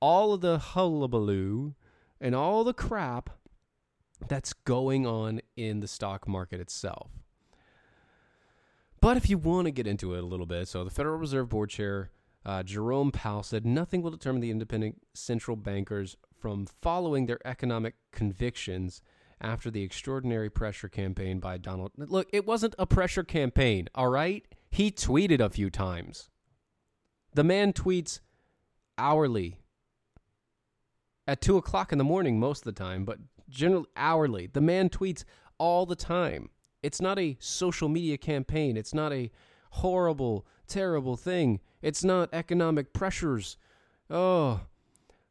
[0.00, 1.74] all of the hullabaloo
[2.20, 3.30] and all the crap
[4.28, 7.10] that's going on in the stock market itself.
[9.06, 11.48] But if you want to get into it a little bit, so the Federal Reserve
[11.48, 12.10] Board Chair
[12.44, 17.94] uh, Jerome Powell said nothing will determine the independent central bankers from following their economic
[18.10, 19.02] convictions
[19.40, 21.92] after the extraordinary pressure campaign by Donald.
[21.96, 24.44] Look, it wasn't a pressure campaign, all right?
[24.70, 26.28] He tweeted a few times.
[27.32, 28.18] The man tweets
[28.98, 29.60] hourly
[31.28, 34.48] at two o'clock in the morning most of the time, but generally hourly.
[34.48, 35.22] The man tweets
[35.58, 36.50] all the time.
[36.82, 38.76] It's not a social media campaign.
[38.76, 39.30] It's not a
[39.70, 41.60] horrible, terrible thing.
[41.82, 43.56] It's not economic pressures.
[44.08, 44.60] Oh,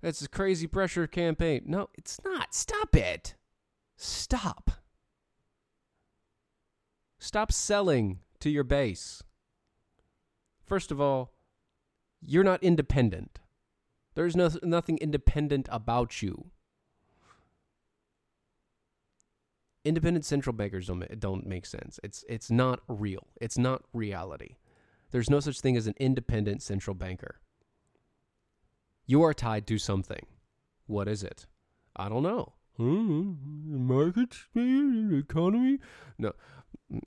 [0.01, 1.63] that's a crazy pressure campaign.
[1.65, 2.53] No, it's not.
[2.53, 3.35] Stop it.
[3.97, 4.71] Stop.
[7.19, 9.23] Stop selling to your base.
[10.63, 11.33] First of all,
[12.21, 13.39] you're not independent.
[14.15, 16.51] There's no, nothing independent about you.
[19.85, 21.99] Independent central bankers don't, don't make sense.
[22.03, 23.27] It's, it's not real.
[23.39, 24.55] It's not reality.
[25.11, 27.39] There's no such thing as an independent central banker.
[29.05, 30.25] You are tied to something.
[30.87, 31.45] What is it?
[31.95, 32.53] I don't know.
[32.77, 33.33] Hmm,
[33.87, 35.79] Markets, economy?
[36.17, 36.33] No.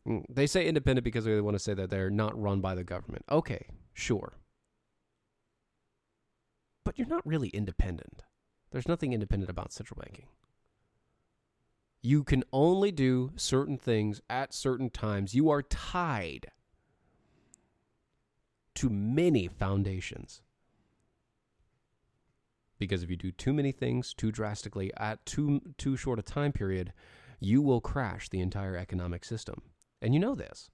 [0.07, 2.85] Mm, They say independent because they want to say that they're not run by the
[2.85, 3.25] government.
[3.31, 4.35] Okay, sure.
[6.85, 8.23] But you're not really independent.
[8.71, 10.27] There's nothing independent about central banking.
[12.01, 15.35] You can only do certain things at certain times.
[15.35, 16.47] You are tied
[18.77, 20.43] to many foundations.
[22.79, 26.53] Because if you do too many things too drastically at too too short a time
[26.53, 26.93] period,
[27.41, 29.63] you will crash the entire economic system.
[30.01, 30.71] And you know this.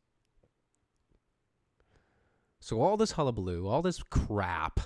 [2.60, 4.80] So all this hullabaloo, all this crap,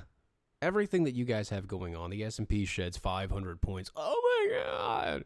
[0.63, 3.91] everything that you guys have going on, the S&P sheds 500 points.
[3.97, 5.25] Oh my god.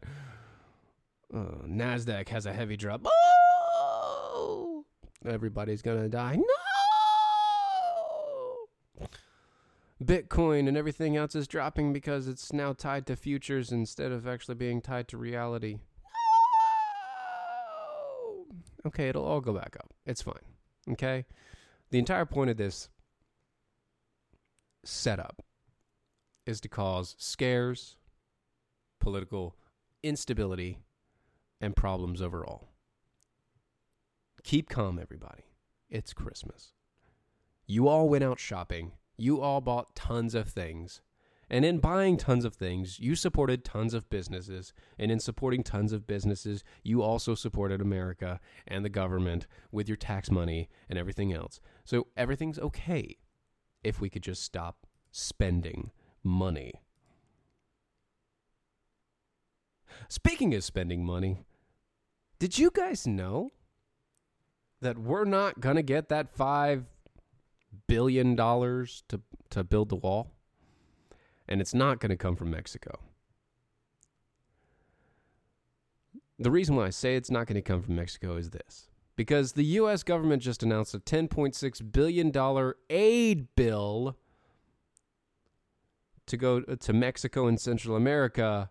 [1.33, 3.01] Uh, Nasdaq has a heavy drop.
[3.05, 4.85] Oh!
[5.25, 6.35] Everybody's to die.
[8.99, 9.07] No!
[10.03, 14.55] Bitcoin and everything else is dropping because it's now tied to futures instead of actually
[14.55, 15.79] being tied to reality.
[17.65, 18.45] No!
[18.85, 19.91] Okay, it'll all go back up.
[20.05, 20.35] It's fine.
[20.91, 21.25] Okay?
[21.89, 22.89] The entire point of this
[24.83, 25.41] setup
[26.45, 27.95] is to cause scares,
[28.99, 29.55] political
[30.03, 30.82] instability,
[31.63, 32.67] and problems overall.
[34.43, 35.43] Keep calm, everybody.
[35.89, 36.73] It's Christmas.
[37.65, 38.91] You all went out shopping.
[39.15, 41.01] You all bought tons of things.
[41.49, 44.73] And in buying tons of things, you supported tons of businesses.
[44.99, 49.97] And in supporting tons of businesses, you also supported America and the government with your
[49.97, 51.61] tax money and everything else.
[51.85, 53.19] So everything's okay
[53.83, 55.91] if we could just stop spending
[56.23, 56.73] money.
[60.09, 61.45] Speaking of spending money,
[62.43, 63.51] did you guys know
[64.81, 66.83] that we're not going to get that 5
[67.87, 70.29] billion dollars to to build the wall?
[71.47, 72.99] And it's not going to come from Mexico.
[76.37, 78.89] The reason why I say it's not going to come from Mexico is this.
[79.15, 84.17] Because the US government just announced a 10.6 billion dollar aid bill
[86.25, 88.69] to go to Mexico and Central America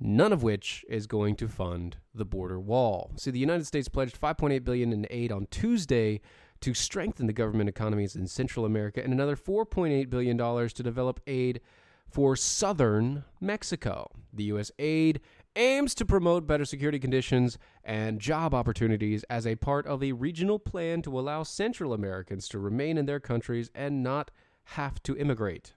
[0.00, 3.12] none of which is going to fund the border wall.
[3.16, 6.20] See, the United States pledged 5.8 billion in aid on Tuesday
[6.60, 11.20] to strengthen the government economies in Central America and another 4.8 billion dollars to develop
[11.26, 11.60] aid
[12.08, 14.10] for southern Mexico.
[14.32, 15.20] The US aid
[15.56, 20.58] aims to promote better security conditions and job opportunities as a part of a regional
[20.58, 24.30] plan to allow Central Americans to remain in their countries and not
[24.70, 25.74] have to immigrate.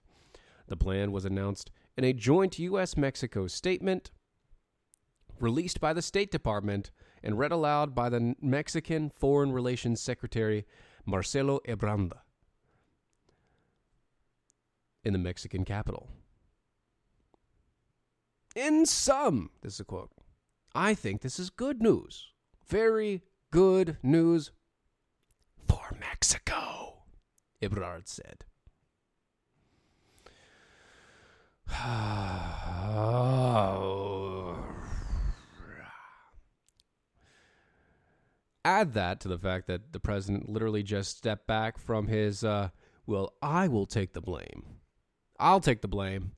[0.68, 2.96] The plan was announced in a joint U.S.
[2.96, 4.10] Mexico statement
[5.38, 6.90] released by the State Department
[7.22, 10.64] and read aloud by the Mexican Foreign Relations Secretary
[11.04, 12.12] Marcelo Ebrard
[15.04, 16.08] in the Mexican capital.
[18.56, 20.10] In sum, this is a quote,
[20.74, 22.28] I think this is good news.
[22.66, 24.52] Very good news
[25.68, 27.02] for Mexico,
[27.60, 28.46] Ebrard said.
[38.64, 42.68] Add that to the fact that the president literally just stepped back from his, uh,
[43.06, 44.64] well, I will take the blame.
[45.38, 46.32] I'll take the blame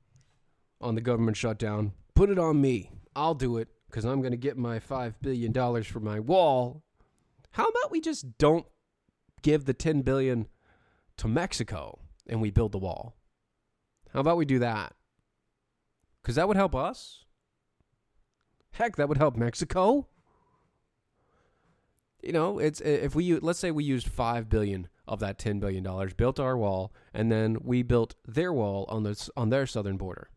[0.81, 1.93] on the government shutdown.
[2.15, 2.91] Put it on me.
[3.17, 5.53] I'll do it because I'm going to get my $5 billion
[5.83, 6.83] for my wall.
[7.53, 8.67] How about we just don't
[9.43, 10.47] give the 10 billion
[11.19, 13.17] to Mexico and we build the wall?
[14.13, 14.95] How about we do that?
[16.23, 17.25] Because that would help us.
[18.73, 20.07] Heck, that would help Mexico.
[22.23, 25.83] You know, it's if we let's say we used five billion of that ten billion
[25.83, 29.97] dollars, built our wall, and then we built their wall on the on their southern
[29.97, 30.31] border.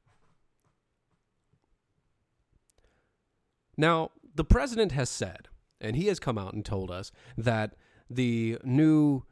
[3.77, 7.75] Now, the president has said, and he has come out and told us that
[8.09, 9.23] the new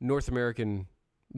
[0.00, 0.88] North American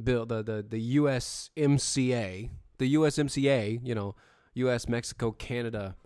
[0.03, 4.15] bill, the the, the USMCA, the USMCA, you know,
[4.57, 4.89] U.S.
[4.89, 5.97] Mexico Canada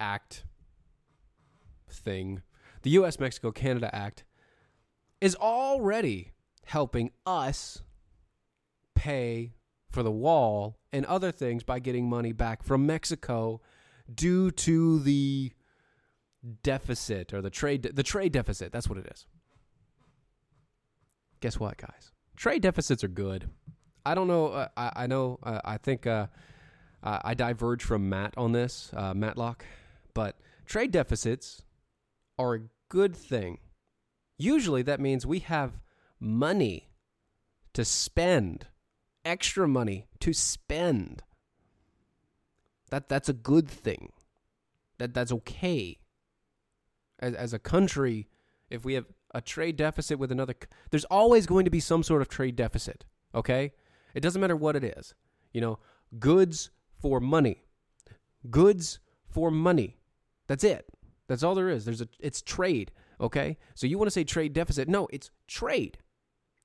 [0.00, 0.44] Act
[1.88, 2.42] thing,
[2.82, 3.20] the U.S.
[3.20, 4.24] Mexico Canada Act
[5.20, 6.32] is already
[6.64, 7.82] helping us
[8.94, 9.52] pay
[9.90, 13.60] for the wall and other things by getting money back from Mexico
[14.12, 15.52] due to the
[16.62, 18.72] deficit or the trade the trade deficit.
[18.72, 19.26] That's what it is.
[21.40, 22.12] Guess what, guys?
[22.36, 23.48] Trade deficits are good.
[24.04, 24.48] I don't know.
[24.48, 25.38] Uh, I, I know.
[25.42, 26.26] Uh, I think uh,
[27.02, 29.64] uh, I diverge from Matt on this, uh, Matlock,
[30.14, 30.36] but
[30.66, 31.62] trade deficits
[32.38, 33.58] are a good thing.
[34.38, 35.80] Usually that means we have
[36.20, 36.90] money
[37.74, 38.66] to spend,
[39.24, 41.22] extra money to spend.
[42.90, 44.12] That that's a good thing.
[44.98, 45.98] That that's okay.
[47.18, 48.28] As as a country,
[48.70, 50.54] if we have a trade deficit with another
[50.90, 53.72] there's always going to be some sort of trade deficit, okay?
[54.14, 55.14] It doesn't matter what it is.
[55.54, 55.78] You know,
[56.18, 56.70] goods
[57.02, 57.64] for money.
[58.48, 59.98] Goods for money.
[60.46, 60.86] That's it.
[61.28, 61.84] That's all there is.
[61.84, 63.58] There's a it's trade, okay?
[63.74, 64.88] So you want to say trade deficit?
[64.88, 65.98] No, it's trade.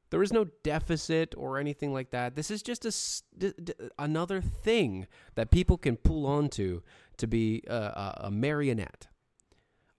[0.10, 2.36] There is no deficit or anything like that.
[2.36, 3.54] This is just a
[4.00, 6.82] another thing that people can pull onto
[7.18, 9.08] to be a, a marionette.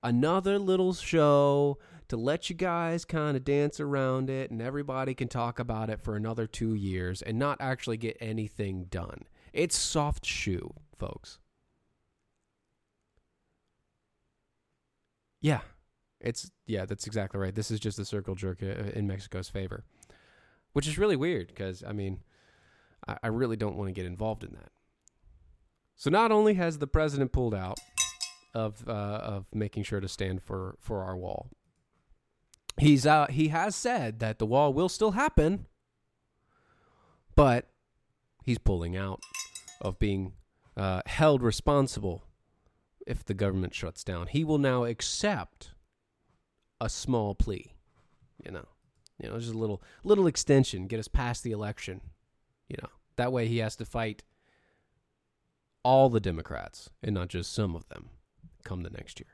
[0.02, 1.78] Another little show
[2.08, 6.00] to let you guys kind of dance around it and everybody can talk about it
[6.00, 9.24] for another 2 years and not actually get anything done.
[9.58, 11.40] It's soft shoe, folks.
[15.40, 15.62] Yeah,
[16.20, 17.52] it's yeah, that's exactly right.
[17.52, 19.84] This is just a circle jerk in Mexico's favor,
[20.74, 22.20] which is really weird because I mean,
[23.08, 24.70] I, I really don't want to get involved in that.
[25.96, 27.80] So not only has the president pulled out
[28.54, 31.50] of uh, of making sure to stand for for our wall,
[32.78, 35.66] he's uh, he has said that the wall will still happen,
[37.34, 37.68] but
[38.44, 39.20] he's pulling out
[39.80, 40.32] of being
[40.76, 42.24] uh, held responsible
[43.06, 44.26] if the government shuts down.
[44.26, 45.72] He will now accept
[46.80, 47.74] a small plea.
[48.44, 48.66] You know,
[49.20, 52.00] you know, just a little little extension, get us past the election.
[52.68, 54.22] You know, that way he has to fight
[55.82, 58.10] all the Democrats and not just some of them
[58.64, 59.28] come the next year.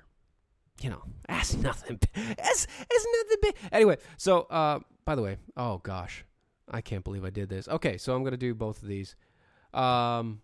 [0.81, 2.01] You know, that's nothing.
[2.15, 3.55] That's, that's nothing big.
[3.71, 6.25] Anyway, so uh, by the way, oh gosh,
[6.71, 7.69] I can't believe I did this.
[7.69, 9.17] Okay, so I'm gonna do both of these.
[9.73, 10.41] Um,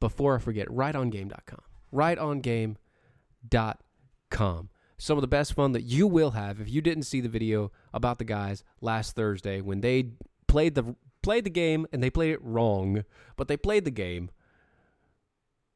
[0.00, 1.60] before I forget, rideongame.com.
[1.92, 4.68] rightonGame.com.
[4.98, 7.70] Some of the best fun that you will have if you didn't see the video
[7.92, 10.12] about the guys last Thursday when they
[10.46, 13.04] played the played the game and they played it wrong,
[13.36, 14.30] but they played the game.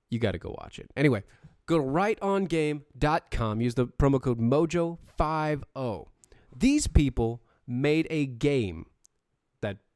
[0.09, 0.91] You got to go watch it.
[0.97, 1.23] Anyway,
[1.67, 3.61] go to rightongame.com.
[3.61, 6.07] Use the promo code MOJO50.
[6.57, 8.87] These people made a game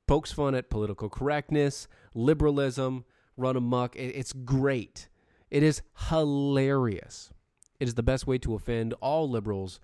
[0.06, 3.04] pokes fun at political correctness, liberalism,
[3.36, 3.96] run amok.
[3.96, 5.08] It's great.
[5.50, 7.30] It is hilarious.
[7.80, 9.80] It is the best way to offend all liberals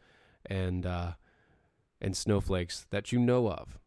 [0.47, 1.13] and uh,
[2.01, 3.79] and snowflakes that you know of.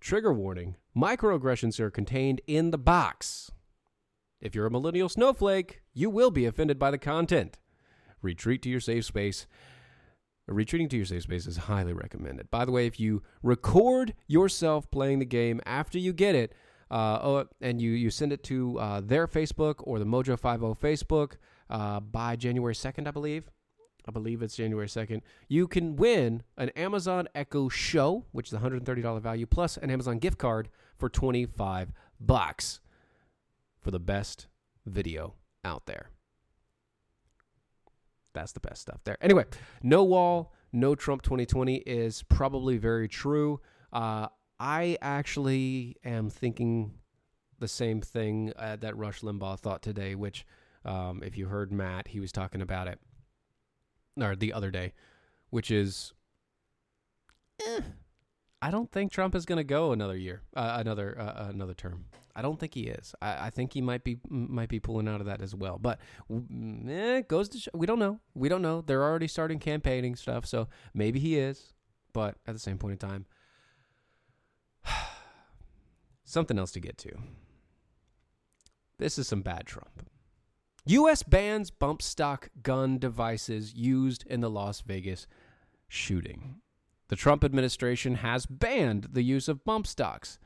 [0.00, 3.50] Trigger warning: microaggressions are contained in the box.
[4.40, 7.58] If you're a millennial snowflake, you will be offended by the content.
[8.22, 9.46] Retreat to your safe space.
[10.50, 12.50] Retreating to your safe space is highly recommended.
[12.50, 16.52] By the way, if you record yourself playing the game after you get it,
[16.90, 21.34] uh, oh, and you, you send it to uh, their Facebook or the Mojo50 Facebook
[21.70, 23.48] uh, by January 2nd, I believe.
[24.08, 25.20] I believe it's January 2nd.
[25.46, 30.18] You can win an Amazon Echo Show, which is a $130 value, plus an Amazon
[30.18, 32.80] gift card for 25 bucks
[33.80, 34.48] for the best
[34.84, 35.34] video
[35.64, 36.10] out there.
[38.32, 39.16] That's the best stuff there.
[39.20, 39.44] Anyway,
[39.82, 43.60] no wall, no Trump 2020 is probably very true.
[43.92, 44.28] Uh,
[44.58, 46.92] I actually am thinking
[47.58, 50.46] the same thing uh, that Rush Limbaugh thought today, which,
[50.84, 52.98] um, if you heard Matt, he was talking about it,
[54.20, 54.92] or the other day,
[55.50, 56.12] which is,
[57.66, 57.80] eh,
[58.62, 62.04] I don't think Trump is going to go another year, uh, another uh, another term.
[62.34, 63.14] I don't think he is.
[63.20, 65.78] I, I think he might be might be pulling out of that as well.
[65.78, 66.00] But
[66.88, 68.20] eh, goes to show, we don't know.
[68.34, 68.82] We don't know.
[68.82, 71.74] They're already starting campaigning stuff, so maybe he is.
[72.12, 73.26] But at the same point in time,
[76.24, 77.10] something else to get to.
[78.98, 80.08] This is some bad Trump.
[80.86, 81.22] U.S.
[81.22, 85.26] bans bump stock gun devices used in the Las Vegas
[85.88, 86.60] shooting.
[87.08, 90.38] The Trump administration has banned the use of bump stocks,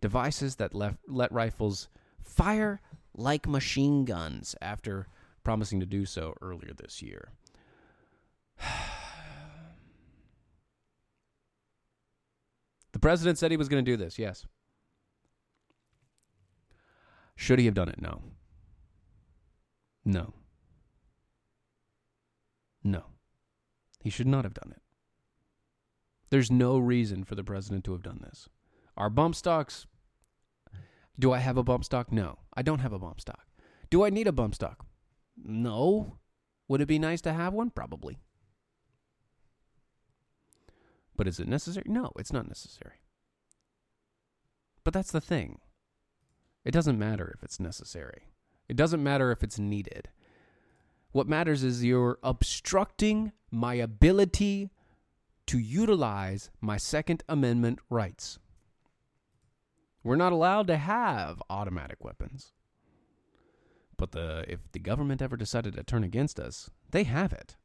[0.00, 1.88] devices that left, let rifles
[2.22, 2.80] fire
[3.14, 5.06] like machine guns after
[5.42, 7.32] promising to do so earlier this year.
[12.92, 14.46] the president said he was going to do this, yes.
[17.34, 18.00] Should he have done it?
[18.00, 18.22] No.
[20.04, 20.34] No.
[22.82, 23.04] No.
[24.00, 24.82] He should not have done it.
[26.30, 28.48] There's no reason for the president to have done this.
[28.98, 29.86] Our bump stocks.
[31.18, 32.12] Do I have a bump stock?
[32.12, 33.46] No, I don't have a bump stock.
[33.90, 34.84] Do I need a bump stock?
[35.42, 36.18] No.
[36.66, 37.70] Would it be nice to have one?
[37.70, 38.18] Probably.
[41.16, 41.86] But is it necessary?
[41.88, 43.00] No, it's not necessary.
[44.84, 45.60] But that's the thing.
[46.64, 48.22] It doesn't matter if it's necessary.
[48.68, 50.08] It doesn't matter if it's needed.
[51.12, 54.70] What matters is you're obstructing my ability
[55.46, 58.38] to utilize my Second Amendment rights.
[60.02, 62.52] We're not allowed to have automatic weapons.
[63.96, 67.56] But the if the government ever decided to turn against us, they have it.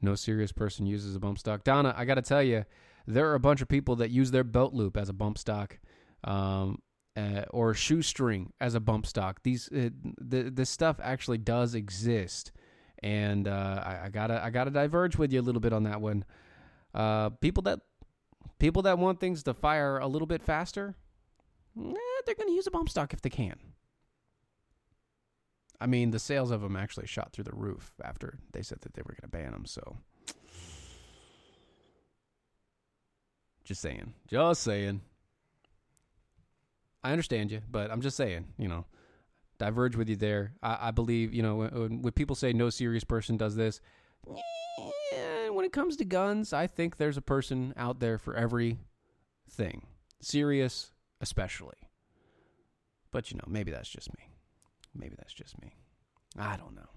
[0.00, 1.64] No serious person uses a bump stock.
[1.64, 2.64] Donna, I got to tell you,
[3.06, 5.78] there are a bunch of people that use their belt loop as a bump stock.
[6.22, 6.80] Um,
[7.16, 9.42] uh, or shoestring as a bump stock.
[9.42, 9.88] These uh,
[10.18, 12.52] the this stuff actually does exist,
[13.02, 16.00] and uh, I, I, gotta I gotta diverge with you a little bit on that
[16.00, 16.24] one.
[16.94, 17.80] Uh, people that
[18.58, 20.94] people that want things to fire a little bit faster,
[21.78, 21.92] eh,
[22.24, 23.56] they're gonna use a bump stock if they can.
[25.80, 28.94] I mean, the sales of them actually shot through the roof after they said that
[28.94, 29.66] they were gonna ban them.
[29.66, 29.98] So,
[33.64, 35.02] just saying, just saying.
[37.04, 38.84] I understand you, but I'm just saying, you know,
[39.58, 40.54] diverge with you there.
[40.60, 43.80] I, I believe, you know, when, when, people say no serious person does this,
[44.24, 44.38] when
[45.66, 48.78] it comes to guns, I think there's a person out there for every
[49.50, 49.86] thing,
[50.20, 51.76] serious especially.
[53.10, 54.30] But you know, maybe that's just me.
[54.94, 55.74] Maybe that's just me.
[56.38, 56.88] I don't know.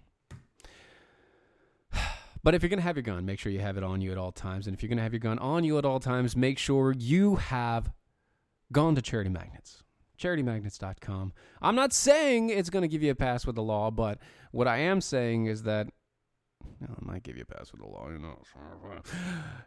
[2.42, 4.14] But if you're going to have your gun, make sure you have it on you
[4.14, 4.66] at all times.
[4.66, 6.94] And if you're going to have your gun on you at all times, make sure
[6.98, 7.92] you have
[8.72, 9.84] gone to Charity Magnets
[10.20, 11.34] charitymagnets.com.
[11.62, 14.20] I'm not saying it's going to give you a pass with the law, but
[14.52, 15.88] what I am saying is that
[16.82, 18.40] well, it might give you a pass with the law, you know.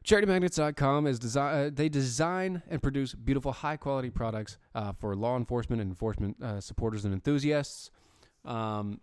[0.05, 1.55] CharityMagnets.com is design.
[1.55, 6.61] Uh, they design and produce beautiful, high-quality products uh, for law enforcement and enforcement uh,
[6.61, 7.91] supporters and enthusiasts.
[8.45, 9.01] Um,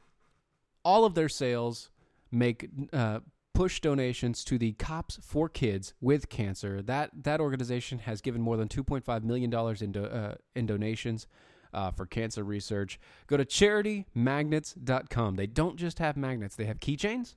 [0.83, 1.91] all of their sales
[2.31, 3.19] make uh,
[3.53, 6.81] push donations to the Cops for Kids with Cancer.
[6.81, 11.27] That that organization has given more than 2.5 million dollars in do, uh, in donations
[11.73, 12.99] uh, for cancer research.
[13.27, 15.35] Go to charitymagnets.com.
[15.35, 17.35] They don't just have magnets, they have keychains.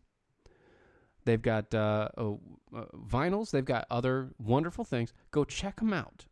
[1.25, 2.41] They've got uh, oh,
[2.77, 3.51] uh, vinyls.
[3.51, 5.13] They've got other wonderful things.
[5.31, 6.27] Go check them out.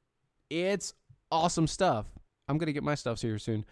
[0.48, 0.94] It's
[1.30, 2.06] awesome stuff.
[2.48, 3.64] I'm going to get my stuff here soon.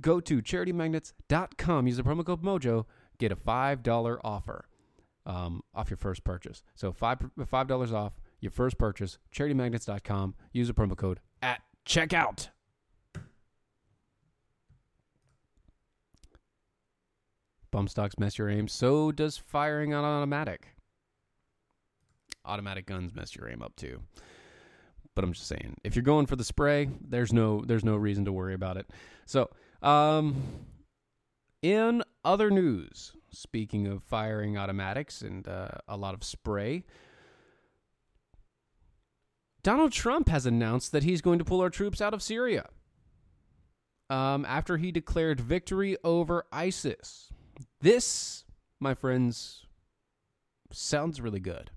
[0.00, 1.86] Go to charitymagnets.com.
[1.86, 2.84] Use the promo code MOJO.
[3.18, 4.66] Get a $5 offer
[5.26, 6.62] um, off your first purchase.
[6.74, 9.18] So five five dollars off your first purchase.
[9.34, 10.34] CharityMagnets.com.
[10.52, 12.48] Use the promo code at checkout.
[17.72, 18.68] Bump stocks mess your aim.
[18.68, 20.68] So does firing on automatic.
[22.44, 24.00] Automatic guns mess your aim up too.
[25.14, 28.24] But I'm just saying, if you're going for the spray, there's no there's no reason
[28.26, 28.88] to worry about it.
[29.26, 29.50] So,
[29.82, 30.42] um,
[31.60, 36.84] in other news, speaking of firing automatics and uh, a lot of spray,
[39.62, 42.68] Donald Trump has announced that he's going to pull our troops out of Syria
[44.10, 47.32] um, after he declared victory over ISIS.
[47.82, 48.44] This,
[48.78, 49.66] my friends,
[50.70, 51.72] sounds really good,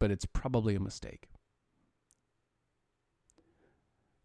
[0.00, 1.28] but it's probably a mistake.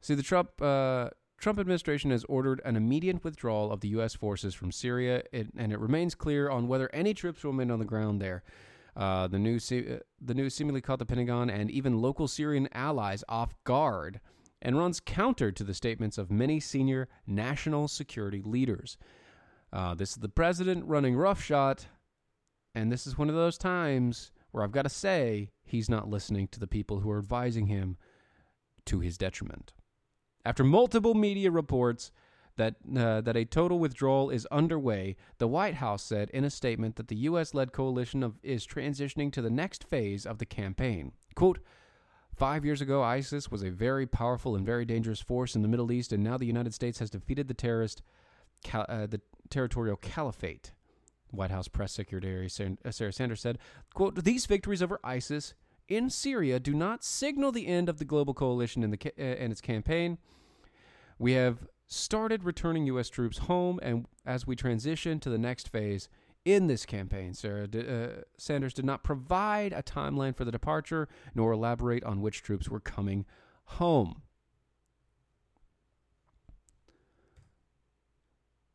[0.01, 4.15] See, the Trump uh, Trump administration has ordered an immediate withdrawal of the U.S.
[4.15, 7.85] forces from Syria, and it remains clear on whether any troops will remain on the
[7.85, 8.41] ground there.
[8.95, 13.23] Uh, the news uh, the news seemingly caught the Pentagon and even local Syrian allies
[13.29, 14.19] off guard,
[14.61, 18.97] and runs counter to the statements of many senior national security leaders.
[19.73, 21.85] Uh, this is the president running roughshod,
[22.75, 26.47] and this is one of those times where I've got to say he's not listening
[26.49, 27.97] to the people who are advising him
[28.85, 29.73] to his detriment.
[30.43, 32.11] After multiple media reports
[32.57, 36.95] that, uh, that a total withdrawal is underway, the White House said in a statement
[36.97, 37.53] that the U.S.
[37.53, 41.13] led coalition of, is transitioning to the next phase of the campaign.
[41.35, 41.59] Quote,
[42.35, 45.91] Five years ago, ISIS was a very powerful and very dangerous force in the Middle
[45.91, 48.01] East, and now the United States has defeated the terrorist,
[48.73, 50.71] uh, the territorial caliphate.
[51.29, 53.57] White House press secretary uh, Sarah Sanders said,
[53.93, 55.53] "quote These victories over ISIS
[55.87, 59.51] in Syria do not signal the end of the global coalition in the uh, and
[59.51, 60.17] its campaign.
[61.19, 63.09] We have started returning U.S.
[63.09, 66.09] troops home, and as we transition to the next phase
[66.45, 71.51] in this campaign, Sarah uh, Sanders did not provide a timeline for the departure nor
[71.51, 73.25] elaborate on which troops were coming
[73.65, 74.23] home.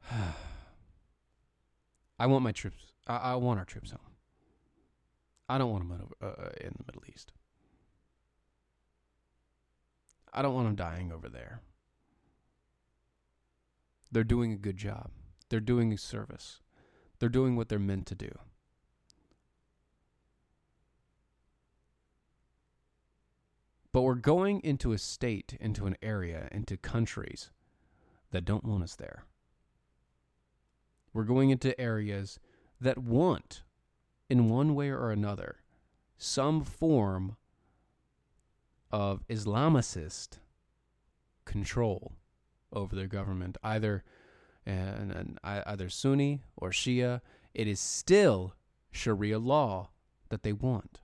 [2.19, 2.93] I want my troops.
[3.07, 4.01] I, I, want our troops home.
[5.49, 7.33] I don't want them in, uh, in the Middle East.
[10.33, 11.63] I don't want them dying over there.
[14.13, 15.11] They're doing a good job.
[15.49, 16.61] They're doing a service.
[17.19, 18.31] They're doing what they're meant to do.
[23.93, 27.51] But we're going into a state, into an area, into countries
[28.31, 29.25] that don't want us there.
[31.15, 32.39] We're going into areas
[32.79, 33.63] that want,
[34.29, 35.63] in one way or another,
[36.19, 37.37] some form
[38.91, 40.41] of Islamicist
[41.47, 42.13] control
[42.71, 44.05] over their government, either
[44.67, 47.21] and, and either Sunni or Shia.
[47.55, 48.55] It is still
[48.91, 49.91] Sharia law
[50.29, 51.01] that they want.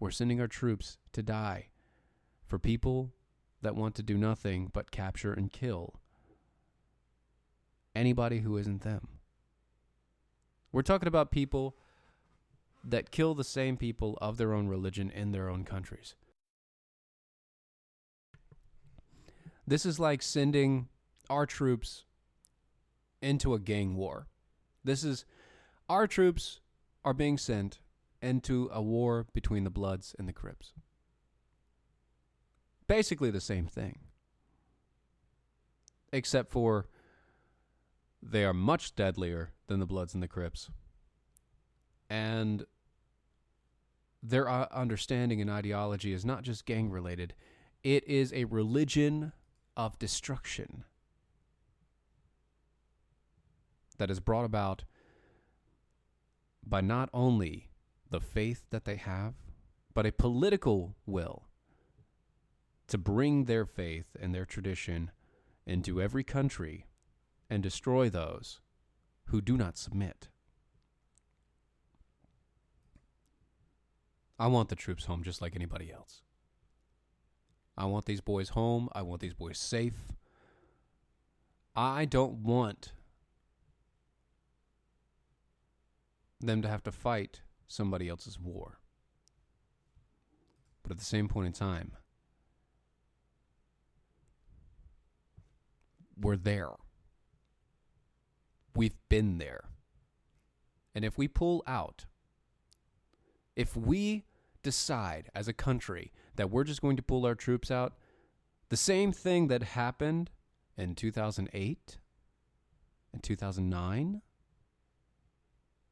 [0.00, 1.68] We're sending our troops to die
[2.46, 3.12] for people
[3.62, 5.94] that want to do nothing but capture and kill
[7.94, 9.08] anybody who isn't them.
[10.72, 11.76] We're talking about people
[12.82, 16.16] that kill the same people of their own religion in their own countries.
[19.66, 20.88] This is like sending
[21.34, 22.04] our troops
[23.20, 24.28] into a gang war.
[24.84, 25.24] This is
[25.88, 26.60] our troops
[27.04, 27.80] are being sent
[28.22, 30.72] into a war between the Bloods and the Crips.
[32.86, 33.98] Basically the same thing.
[36.12, 36.86] Except for
[38.22, 40.70] they are much deadlier than the Bloods and the Crips.
[42.08, 42.64] And
[44.22, 47.34] their uh, understanding and ideology is not just gang related,
[47.82, 49.32] it is a religion
[49.76, 50.84] of destruction
[53.98, 54.84] that is brought about
[56.66, 57.70] by not only
[58.10, 59.34] the faith that they have,
[59.92, 61.48] but a political will
[62.88, 65.10] to bring their faith and their tradition
[65.66, 66.86] into every country
[67.48, 68.60] and destroy those
[69.26, 70.28] who do not submit.
[74.38, 76.22] I want the troops home just like anybody else.
[77.76, 78.88] I want these boys home.
[78.92, 80.12] I want these boys safe.
[81.74, 82.92] I don't want
[86.46, 88.78] them to have to fight somebody else's war.
[90.82, 91.92] But at the same point in time,
[96.20, 96.70] we're there.
[98.76, 99.64] We've been there.
[100.94, 102.06] And if we pull out,
[103.56, 104.24] if we
[104.62, 107.94] decide as a country that we're just going to pull our troops out,
[108.68, 110.30] the same thing that happened
[110.76, 111.98] in 2008
[113.12, 114.22] and 2009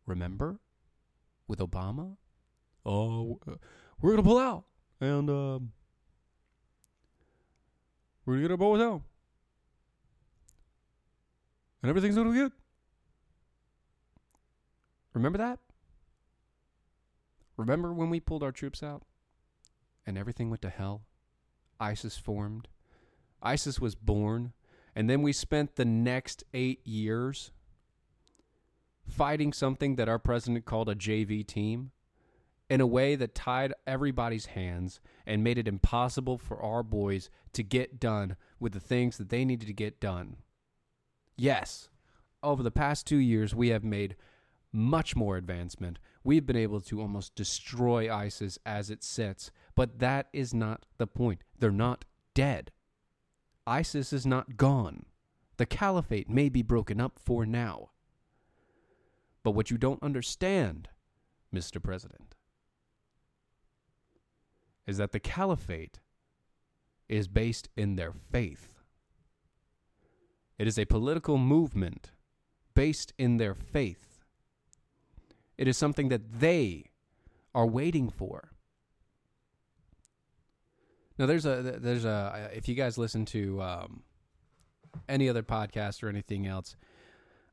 [0.06, 0.58] remember,
[1.48, 2.16] with Obama?
[2.84, 3.54] Oh, uh,
[4.00, 4.64] we're going to pull out.
[5.00, 5.72] And um,
[8.24, 9.02] we're going to get our boys out.
[11.82, 12.52] And everything's going to be good.
[15.14, 15.58] Remember that?
[17.56, 19.02] Remember when we pulled our troops out
[20.06, 21.02] and everything went to hell?
[21.78, 22.68] ISIS formed.
[23.42, 24.52] ISIS was born.
[24.94, 27.50] And then we spent the next eight years
[29.06, 31.90] fighting something that our president called a JV team
[32.70, 37.62] in a way that tied everybody's hands and made it impossible for our boys to
[37.62, 40.36] get done with the things that they needed to get done.
[41.36, 41.88] Yes,
[42.42, 44.16] over the past two years, we have made
[44.72, 45.98] much more advancement.
[46.24, 51.06] We've been able to almost destroy ISIS as it sits, but that is not the
[51.06, 51.42] point.
[51.58, 52.70] They're not dead.
[53.66, 55.04] ISIS is not gone.
[55.58, 57.90] The caliphate may be broken up for now.
[59.42, 60.88] But what you don't understand,
[61.54, 61.82] Mr.
[61.82, 62.34] President,
[64.86, 66.00] is that the caliphate
[67.08, 68.80] is based in their faith.
[70.58, 72.12] It is a political movement
[72.74, 74.20] based in their faith.
[75.58, 76.90] It is something that they
[77.54, 78.50] are waiting for.
[81.18, 84.02] Now, there's a there's a if you guys listen to um,
[85.08, 86.76] any other podcast or anything else,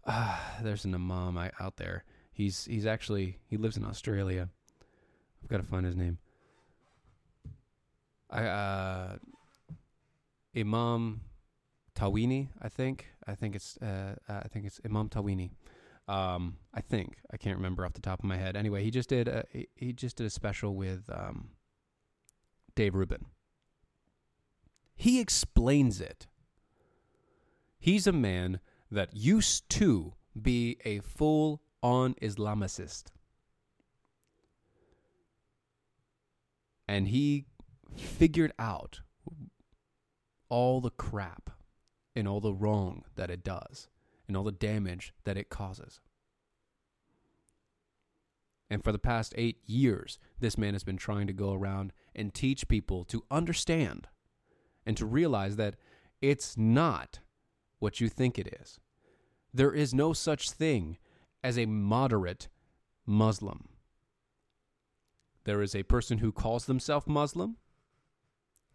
[0.10, 2.03] uh, there's an imam out there.
[2.32, 4.49] He's he's actually he lives in Australia.
[5.41, 6.18] I've got to find his name.
[8.30, 9.16] I uh,
[10.55, 11.22] Imam
[11.95, 13.07] Tawini, I think.
[13.28, 15.51] I think it's uh, I think it's Imam Tawini.
[16.07, 18.55] Um, I think I can't remember off the top of my head.
[18.55, 19.45] Anyway, he just did a,
[19.76, 21.49] he just did a special with um,
[22.76, 23.26] Dave Rubin.
[24.95, 26.28] He explains it.
[27.80, 28.60] He's a man
[28.91, 33.05] that used to be a full on Islamicist.
[36.87, 37.45] And he
[37.95, 39.01] figured out
[40.49, 41.51] all the crap
[42.15, 43.87] and all the wrong that it does
[44.27, 45.99] and all the damage that it causes.
[48.69, 52.33] And for the past eight years, this man has been trying to go around and
[52.33, 54.07] teach people to understand
[54.85, 55.75] and to realize that
[56.21, 57.19] it's not
[57.80, 58.80] what you think it is.
[59.53, 60.97] There is no such thing
[61.43, 62.47] as a moderate
[63.05, 63.69] Muslim.
[65.45, 67.57] There is a person who calls themselves Muslim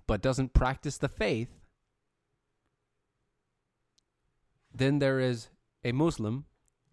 [0.06, 1.48] but doesn't practice the faith.
[4.74, 5.48] Then there is
[5.84, 6.46] a Muslim,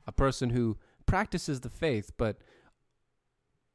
[0.06, 2.38] a person who practices the faith, but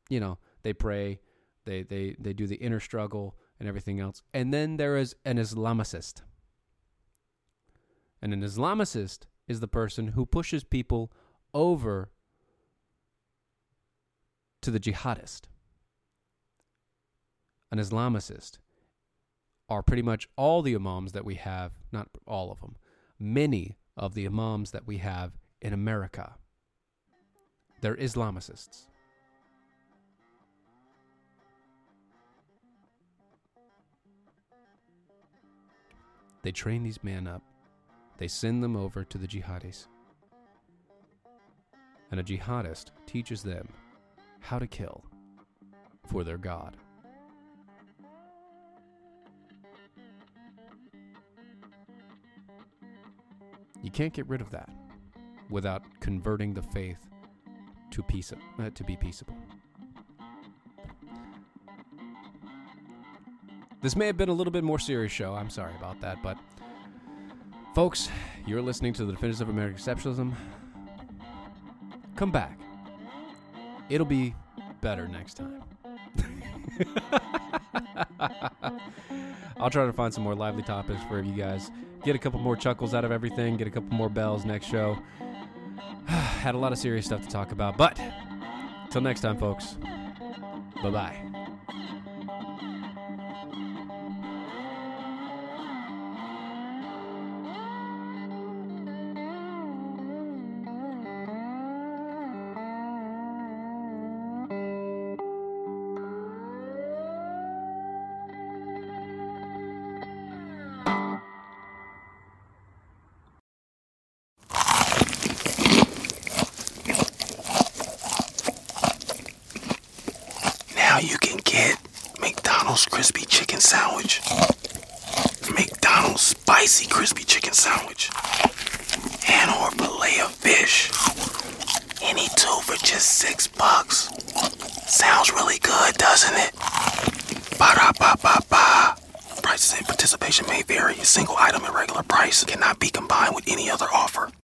[0.08, 1.20] you know, they pray,
[1.64, 4.22] they they they do the inner struggle and everything else.
[4.32, 6.22] And then there is an Islamicist.
[8.20, 11.12] And an Islamicist is the person who pushes people
[11.54, 12.10] over
[14.62, 15.42] to the jihadist.
[17.70, 18.58] An Islamicist
[19.68, 22.76] are pretty much all the imams that we have, not all of them,
[23.18, 26.34] many of the imams that we have in America.
[27.80, 28.86] They're Islamicists.
[36.42, 37.42] They train these men up.
[38.18, 39.86] They send them over to the jihadis.
[42.10, 43.68] And a jihadist teaches them
[44.40, 45.04] how to kill
[46.06, 46.76] for their God.
[53.82, 54.68] You can't get rid of that
[55.50, 56.98] without converting the faith
[57.90, 59.36] to peace uh, to be peaceable.
[63.82, 65.34] This may have been a little bit more serious show.
[65.34, 66.36] I'm sorry about that, but
[67.76, 68.08] folks,
[68.46, 70.32] you're listening to the Defenders of American Exceptionalism.
[72.16, 72.58] Come back.
[73.90, 74.34] It'll be
[74.80, 75.62] better next time.
[79.58, 81.70] I'll try to find some more lively topics for you guys.
[82.02, 83.58] Get a couple more chuckles out of everything.
[83.58, 84.96] Get a couple more bells next show.
[86.06, 88.00] Had a lot of serious stuff to talk about, but
[88.88, 89.76] till next time, folks.
[90.82, 91.25] Bye bye.